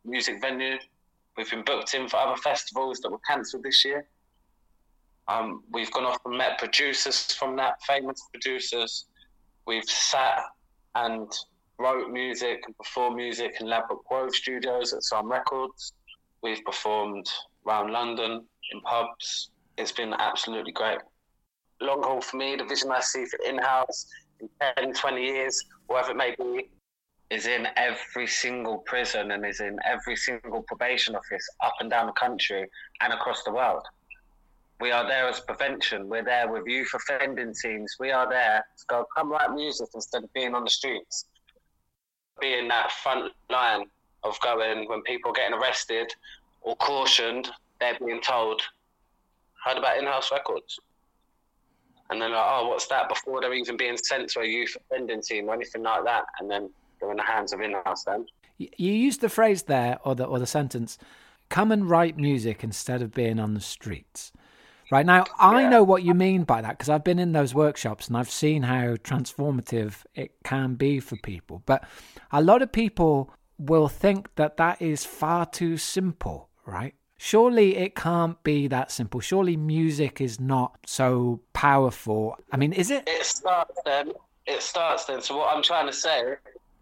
music 0.04 0.40
venue. 0.40 0.76
We've 1.36 1.50
been 1.50 1.64
booked 1.64 1.94
in 1.94 2.08
for 2.08 2.16
other 2.16 2.40
festivals 2.40 3.00
that 3.00 3.10
were 3.10 3.20
cancelled 3.26 3.62
this 3.62 3.84
year. 3.84 4.06
Um, 5.28 5.62
we've 5.70 5.90
gone 5.90 6.04
off 6.04 6.18
and 6.24 6.36
met 6.36 6.58
producers 6.58 7.32
from 7.32 7.56
that, 7.56 7.82
famous 7.82 8.22
producers. 8.32 9.06
We've 9.66 9.84
sat 9.84 10.42
and 10.94 11.30
wrote 11.78 12.10
music 12.10 12.62
and 12.66 12.76
performed 12.76 13.16
music 13.16 13.56
in 13.60 13.66
Ladbroke 13.66 14.04
Grove 14.06 14.34
Studios 14.34 14.92
at 14.92 15.02
Psalm 15.02 15.30
Records. 15.30 15.92
We've 16.42 16.62
performed 16.64 17.26
around 17.66 17.90
London 17.90 18.44
in 18.72 18.80
pubs. 18.82 19.50
It's 19.78 19.92
been 19.92 20.12
absolutely 20.12 20.72
great. 20.72 20.98
Long 21.80 22.02
haul 22.02 22.20
for 22.20 22.36
me, 22.36 22.56
the 22.56 22.64
vision 22.64 22.90
I 22.90 23.00
see 23.00 23.24
for 23.24 23.38
in 23.46 23.58
house 23.58 24.06
in 24.40 24.48
10, 24.76 24.92
20 24.92 25.22
years, 25.22 25.64
whatever 25.86 26.12
it 26.12 26.16
may 26.16 26.34
be, 26.38 26.68
is 27.30 27.46
in 27.46 27.66
every 27.76 28.26
single 28.26 28.78
prison 28.78 29.30
and 29.32 29.44
is 29.44 29.60
in 29.60 29.78
every 29.84 30.14
single 30.16 30.62
probation 30.62 31.16
office 31.16 31.48
up 31.64 31.74
and 31.80 31.90
down 31.90 32.06
the 32.06 32.12
country 32.12 32.68
and 33.00 33.12
across 33.12 33.42
the 33.42 33.52
world. 33.52 33.82
We 34.80 34.90
are 34.90 35.06
there 35.06 35.28
as 35.28 35.40
prevention. 35.40 36.08
We're 36.08 36.24
there 36.24 36.50
with 36.50 36.66
youth 36.66 36.90
offending 36.94 37.54
teams. 37.54 37.94
We 37.98 38.10
are 38.10 38.28
there 38.28 38.64
to 38.78 38.84
go, 38.88 39.06
come 39.16 39.30
write 39.30 39.52
music 39.52 39.88
instead 39.94 40.24
of 40.24 40.32
being 40.32 40.54
on 40.54 40.64
the 40.64 40.70
streets. 40.70 41.26
Being 42.40 42.68
that 42.68 42.90
front 42.90 43.32
line 43.50 43.86
of 44.24 44.38
going 44.40 44.88
when 44.88 45.02
people 45.02 45.30
are 45.30 45.34
getting 45.34 45.56
arrested 45.56 46.12
or 46.62 46.74
cautioned, 46.76 47.50
they're 47.80 47.96
being 48.04 48.20
told, 48.20 48.60
heard 49.64 49.78
about 49.78 49.98
in 49.98 50.06
house 50.06 50.32
records. 50.32 50.80
And 52.10 52.20
then 52.20 52.32
like, 52.32 52.44
oh, 52.44 52.68
what's 52.68 52.86
that? 52.88 53.08
Before 53.08 53.40
they're 53.40 53.54
even 53.54 53.76
being 53.76 53.96
sent 53.96 54.28
to 54.30 54.40
a 54.40 54.46
youth 54.46 54.76
offending 54.76 55.22
team 55.22 55.48
or 55.48 55.54
anything 55.54 55.82
like 55.82 56.04
that. 56.04 56.24
And 56.40 56.50
then 56.50 56.68
they're 57.00 57.10
in 57.10 57.16
the 57.16 57.22
hands 57.22 57.52
of 57.52 57.60
in 57.60 57.72
house 57.84 58.04
then. 58.04 58.26
You 58.58 58.92
used 58.92 59.20
the 59.20 59.28
phrase 59.28 59.64
there, 59.64 59.98
or 60.04 60.14
the, 60.14 60.24
or 60.24 60.38
the 60.38 60.46
sentence, 60.46 60.98
come 61.48 61.72
and 61.72 61.88
write 61.88 62.16
music 62.16 62.62
instead 62.62 63.02
of 63.02 63.12
being 63.12 63.38
on 63.38 63.54
the 63.54 63.60
streets. 63.60 64.32
Right 64.90 65.06
now, 65.06 65.24
I 65.38 65.62
Yeah. 65.62 65.68
know 65.70 65.82
what 65.82 66.02
you 66.02 66.14
mean 66.14 66.44
by 66.44 66.60
that 66.60 66.70
because 66.72 66.88
I've 66.88 67.04
been 67.04 67.18
in 67.18 67.32
those 67.32 67.54
workshops 67.54 68.08
and 68.08 68.16
I've 68.16 68.30
seen 68.30 68.64
how 68.64 68.96
transformative 68.96 70.04
it 70.14 70.32
can 70.44 70.74
be 70.74 71.00
for 71.00 71.16
people. 71.16 71.62
But 71.66 71.84
a 72.30 72.42
lot 72.42 72.62
of 72.62 72.70
people 72.72 73.30
will 73.58 73.88
think 73.88 74.34
that 74.36 74.56
that 74.58 74.82
is 74.82 75.04
far 75.04 75.46
too 75.46 75.76
simple, 75.76 76.48
right? 76.66 76.94
Surely 77.16 77.76
it 77.76 77.94
can't 77.94 78.42
be 78.42 78.68
that 78.68 78.90
simple. 78.90 79.20
Surely 79.20 79.56
music 79.56 80.20
is 80.20 80.38
not 80.38 80.78
so 80.84 81.40
powerful. 81.52 82.36
I 82.52 82.56
mean, 82.56 82.72
is 82.72 82.90
it? 82.90 83.08
It 83.08 83.24
starts 83.24 83.78
then. 83.84 84.12
It 84.46 84.60
starts 84.62 85.06
then. 85.06 85.22
So 85.22 85.38
what 85.38 85.54
I'm 85.56 85.62
trying 85.62 85.86
to 85.86 85.92
say 85.92 86.34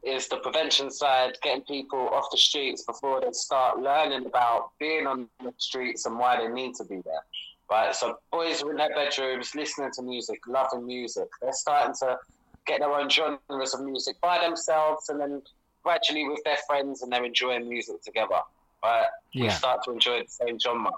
is 0.02 0.26
the 0.26 0.38
prevention 0.38 0.90
side, 0.90 1.38
getting 1.42 1.62
people 1.62 2.08
off 2.08 2.24
the 2.32 2.38
streets 2.38 2.82
before 2.82 3.20
they 3.20 3.30
start 3.30 3.78
learning 3.78 4.26
about 4.26 4.70
being 4.80 5.06
on 5.06 5.28
the 5.44 5.54
streets 5.58 6.06
and 6.06 6.18
why 6.18 6.36
they 6.38 6.48
need 6.48 6.74
to 6.74 6.84
be 6.84 7.00
there. 7.04 7.22
Right. 7.70 7.94
So 7.94 8.18
boys 8.30 8.62
are 8.62 8.70
in 8.70 8.76
their 8.76 8.94
bedrooms 8.94 9.54
listening 9.54 9.90
to 9.94 10.02
music, 10.02 10.40
loving 10.46 10.86
music. 10.86 11.28
They're 11.40 11.52
starting 11.52 11.94
to 12.00 12.18
get 12.66 12.80
their 12.80 12.92
own 12.92 13.08
genres 13.08 13.74
of 13.74 13.82
music 13.82 14.20
by 14.20 14.38
themselves 14.40 15.08
and 15.08 15.20
then 15.20 15.42
gradually 15.82 16.28
with 16.28 16.42
their 16.44 16.58
friends 16.66 17.02
and 17.02 17.12
they're 17.12 17.24
enjoying 17.24 17.68
music 17.68 18.02
together. 18.02 18.40
Right. 18.84 19.06
We 19.34 19.48
start 19.50 19.82
to 19.84 19.92
enjoy 19.92 20.22
the 20.22 20.28
same 20.28 20.58
genre. 20.58 20.90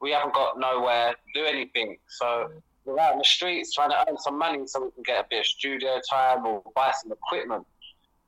We 0.00 0.10
haven't 0.10 0.34
got 0.34 0.58
nowhere 0.58 1.12
to 1.12 1.40
do 1.40 1.46
anything. 1.46 1.96
So 2.08 2.50
we're 2.84 2.98
out 2.98 3.12
in 3.12 3.18
the 3.18 3.24
streets 3.24 3.74
trying 3.74 3.90
to 3.90 4.04
earn 4.08 4.18
some 4.18 4.38
money 4.38 4.66
so 4.66 4.84
we 4.84 4.90
can 4.90 5.02
get 5.02 5.24
a 5.24 5.26
bit 5.28 5.40
of 5.40 5.46
studio 5.46 6.00
time 6.10 6.44
or 6.46 6.62
buy 6.74 6.92
some 7.02 7.12
equipment. 7.12 7.66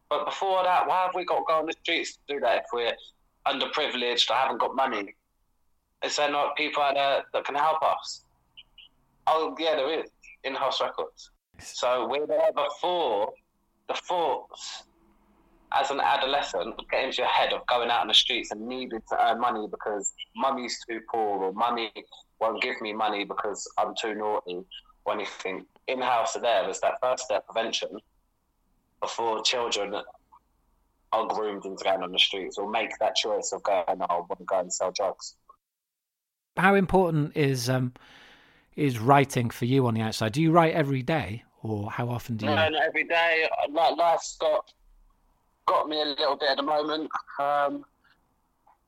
But 0.08 0.24
before 0.24 0.62
that, 0.64 0.88
why 0.88 1.04
have 1.04 1.14
we 1.14 1.24
got 1.24 1.38
to 1.38 1.44
go 1.46 1.54
on 1.54 1.66
the 1.66 1.72
streets 1.82 2.12
to 2.12 2.34
do 2.34 2.40
that 2.40 2.58
if 2.58 2.64
we're 2.72 2.92
underprivileged 3.46 4.30
or 4.30 4.34
haven't 4.34 4.58
got 4.58 4.74
money? 4.74 5.14
Is 6.04 6.16
there 6.16 6.30
not 6.30 6.56
people 6.56 6.82
out 6.82 6.94
there 6.94 7.22
that 7.32 7.44
can 7.44 7.54
help 7.54 7.82
us? 7.82 8.24
Oh, 9.26 9.54
yeah, 9.58 9.76
there 9.76 10.00
is 10.00 10.10
in 10.44 10.54
house 10.54 10.80
records. 10.80 11.30
So 11.58 12.08
we're 12.08 12.26
there 12.26 12.52
before 12.54 13.32
the 13.88 13.94
thoughts 13.94 14.84
as 15.72 15.90
an 15.90 16.00
adolescent 16.00 16.74
get 16.90 17.04
into 17.04 17.18
your 17.18 17.26
head 17.26 17.52
of 17.52 17.64
going 17.66 17.90
out 17.90 18.00
on 18.00 18.08
the 18.08 18.14
streets 18.14 18.50
and 18.50 18.66
needing 18.66 19.00
to 19.08 19.24
earn 19.24 19.40
money 19.40 19.68
because 19.70 20.12
mummy's 20.36 20.78
too 20.88 21.00
poor 21.10 21.44
or 21.44 21.52
mummy 21.52 21.92
won't 22.40 22.60
give 22.62 22.80
me 22.80 22.92
money 22.92 23.24
because 23.24 23.70
I'm 23.78 23.94
too 24.00 24.14
naughty 24.14 24.64
or 25.04 25.12
anything. 25.12 25.66
In 25.86 26.00
house 26.00 26.36
there 26.40 26.64
as 26.64 26.80
that 26.80 26.94
first 27.00 27.24
step 27.24 27.46
prevention 27.46 27.90
before 29.00 29.42
children 29.42 29.94
are 31.12 31.26
groomed 31.26 31.64
into 31.64 31.82
going 31.84 32.02
on 32.02 32.12
the 32.12 32.18
streets 32.18 32.58
or 32.58 32.70
make 32.70 32.90
that 32.98 33.14
choice 33.16 33.52
of 33.52 33.62
going, 33.62 33.84
oh, 33.88 34.06
I 34.08 34.14
want 34.14 34.38
to 34.38 34.44
go 34.44 34.60
and 34.60 34.72
sell 34.72 34.92
drugs. 34.92 35.36
How 36.56 36.74
important 36.74 37.36
is 37.36 37.68
um 37.68 37.92
is 38.76 38.98
writing 38.98 39.50
for 39.50 39.64
you 39.64 39.86
on 39.86 39.94
the 39.94 40.00
outside? 40.00 40.32
Do 40.32 40.42
you 40.42 40.52
write 40.52 40.74
every 40.74 41.02
day, 41.02 41.44
or 41.62 41.90
how 41.90 42.08
often 42.08 42.36
do 42.36 42.46
you? 42.46 42.54
No, 42.54 42.68
not 42.68 42.82
every 42.82 43.04
day. 43.04 43.48
Like 43.70 43.96
life's 43.96 44.36
got 44.38 44.72
got 45.66 45.88
me 45.88 46.00
a 46.00 46.04
little 46.04 46.36
bit 46.36 46.50
at 46.50 46.56
the 46.56 46.62
moment. 46.62 47.10
Um, 47.38 47.84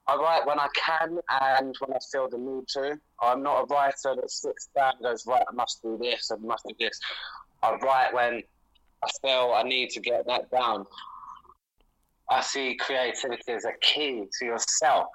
I 0.08 0.16
write 0.16 0.46
when 0.46 0.58
I 0.58 0.68
can 0.74 1.18
and 1.40 1.76
when 1.78 1.92
I 1.92 1.98
feel 2.10 2.28
the 2.28 2.38
need 2.38 2.66
to. 2.68 2.98
I'm 3.20 3.42
not 3.42 3.62
a 3.62 3.64
writer 3.66 4.16
that 4.16 4.30
sits 4.30 4.68
down 4.74 4.94
and 4.94 5.02
goes, 5.02 5.24
right, 5.26 5.44
I 5.48 5.54
must 5.54 5.80
do 5.80 5.96
this, 6.00 6.32
I 6.32 6.36
must 6.44 6.66
do 6.66 6.74
this. 6.78 6.98
I 7.62 7.76
write 7.76 8.12
when 8.12 8.42
I 9.04 9.08
feel 9.22 9.54
I 9.54 9.62
need 9.62 9.90
to 9.90 10.00
get 10.00 10.26
that 10.26 10.50
down. 10.50 10.86
I 12.28 12.40
see 12.40 12.74
creativity 12.74 13.52
as 13.52 13.64
a 13.64 13.72
key 13.80 14.24
to 14.38 14.44
yourself 14.44 15.08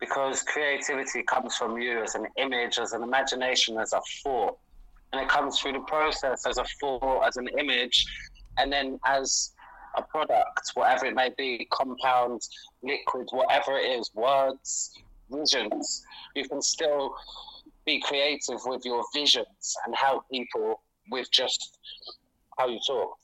because 0.00 0.42
creativity 0.42 1.22
comes 1.22 1.56
from 1.56 1.78
you 1.78 2.02
as 2.02 2.14
an 2.14 2.26
image, 2.38 2.78
as 2.78 2.92
an 2.92 3.02
imagination, 3.02 3.78
as 3.78 3.92
a 3.92 4.00
thought. 4.22 4.58
And 5.12 5.20
it 5.20 5.28
comes 5.28 5.58
through 5.58 5.72
the 5.72 5.80
process 5.80 6.46
as 6.46 6.58
a 6.58 6.64
thought, 6.80 7.26
as 7.26 7.36
an 7.36 7.48
image, 7.58 8.06
and 8.58 8.72
then 8.72 8.98
as 9.04 9.52
a 9.96 10.02
product, 10.02 10.70
whatever 10.74 11.06
it 11.06 11.14
may 11.14 11.30
be, 11.36 11.66
compound, 11.70 12.40
liquid, 12.82 13.28
whatever 13.32 13.76
it 13.76 13.98
is, 13.98 14.10
words, 14.14 14.92
visions. 15.30 16.04
You 16.34 16.48
can 16.48 16.62
still 16.62 17.14
be 17.84 18.00
creative 18.00 18.60
with 18.66 18.84
your 18.84 19.02
visions 19.14 19.74
and 19.84 19.94
help 19.94 20.24
people 20.30 20.80
with 21.10 21.30
just 21.32 21.78
how 22.58 22.68
you 22.68 22.78
talk. 22.86 23.16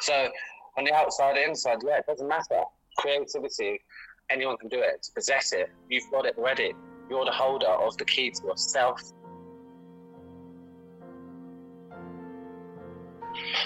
So 0.00 0.28
on 0.76 0.84
the 0.84 0.92
outside, 0.92 1.36
inside, 1.36 1.78
yeah, 1.84 1.98
it 1.98 2.06
doesn't 2.06 2.28
matter. 2.28 2.62
Creativity, 2.98 3.80
anyone 4.30 4.56
can 4.56 4.68
do 4.68 4.80
it. 4.80 5.02
To 5.02 5.12
possess 5.12 5.52
it, 5.52 5.70
you've 5.88 6.10
got 6.10 6.26
it 6.26 6.34
ready. 6.36 6.74
You're 7.08 7.24
the 7.24 7.30
holder 7.30 7.66
of 7.66 7.96
the 7.96 8.04
key 8.04 8.30
to 8.30 8.42
yourself. 8.44 9.00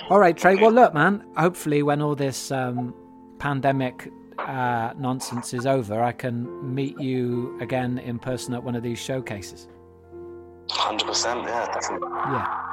All 0.09 0.18
right, 0.18 0.37
Trey. 0.37 0.57
Well, 0.57 0.73
look, 0.73 0.94
man. 0.94 1.25
Hopefully, 1.37 1.83
when 1.83 2.03
all 2.03 2.14
this 2.14 2.51
um, 2.51 2.94
pandemic 3.38 4.11
uh, 4.38 4.92
nonsense 4.99 5.55
is 5.55 5.66
over, 5.66 6.03
I 6.03 6.12
can 6.12 6.75
meet 6.75 7.01
you 7.01 7.57
again 7.61 7.99
in 7.99 8.18
person 8.18 8.55
at 8.55 8.62
one 8.62 8.75
of 8.75 8.83
these 8.83 8.99
showcases. 8.99 9.68
Hundred 10.70 11.07
percent, 11.07 11.42
yeah, 11.44 11.66
definitely. 11.73 12.09
Yeah. 12.09 12.66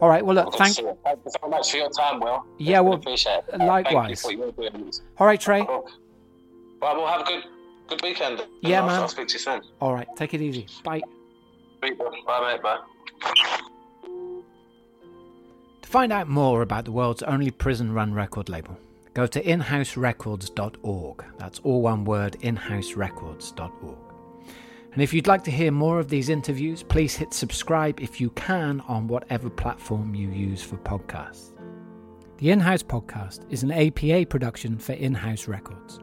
All 0.00 0.08
right. 0.08 0.24
Well, 0.24 0.34
look. 0.34 0.54
Thank. 0.54 0.76
Thank 0.76 0.86
you 1.24 1.32
very 1.40 1.50
much 1.50 1.70
for 1.70 1.76
your 1.76 1.90
time, 1.90 2.20
Will. 2.20 2.44
Yeah, 2.58 2.80
well, 2.80 2.94
appreciate 2.94 3.42
it. 3.52 3.58
likewise. 3.58 4.22
Thank 4.22 4.38
you 4.38 4.52
for 4.52 4.62
your. 4.62 4.72
All 5.18 5.26
right, 5.26 5.40
Trey. 5.40 5.64
Cool. 5.64 5.88
Well, 6.84 6.96
we'll 6.96 7.06
have 7.06 7.22
a 7.22 7.24
good 7.24 7.44
good 7.88 8.02
weekend. 8.02 8.42
Yeah, 8.60 8.82
I'll, 8.82 8.86
man. 8.86 9.00
I'll 9.00 9.08
speak 9.08 9.28
to 9.28 9.32
you 9.32 9.38
soon. 9.38 9.62
All 9.80 9.94
right. 9.94 10.06
Take 10.16 10.34
it 10.34 10.42
easy. 10.42 10.66
Bye. 10.84 11.00
Bye, 11.80 11.88
mate. 11.88 12.62
Bye. 12.62 12.80
To 15.80 15.88
find 15.88 16.12
out 16.12 16.28
more 16.28 16.60
about 16.60 16.84
the 16.84 16.92
world's 16.92 17.22
only 17.22 17.50
prison 17.50 17.92
run 17.92 18.12
record 18.12 18.50
label, 18.50 18.78
go 19.14 19.26
to 19.26 19.42
inhouserecords.org. 19.42 21.24
That's 21.38 21.58
all 21.60 21.80
one 21.80 22.04
word 22.04 22.36
inhouserecords.org. 22.42 23.98
And 24.92 25.02
if 25.02 25.14
you'd 25.14 25.26
like 25.26 25.42
to 25.44 25.50
hear 25.50 25.72
more 25.72 25.98
of 25.98 26.10
these 26.10 26.28
interviews, 26.28 26.82
please 26.82 27.16
hit 27.16 27.32
subscribe 27.32 27.98
if 27.98 28.20
you 28.20 28.28
can 28.32 28.82
on 28.82 29.08
whatever 29.08 29.48
platform 29.48 30.14
you 30.14 30.28
use 30.28 30.62
for 30.62 30.76
podcasts. 30.76 31.52
The 32.36 32.50
In 32.50 32.60
House 32.60 32.82
Podcast 32.82 33.50
is 33.50 33.62
an 33.62 33.72
APA 33.72 34.26
production 34.26 34.76
for 34.76 34.92
In 34.92 35.14
House 35.14 35.48
Records. 35.48 35.98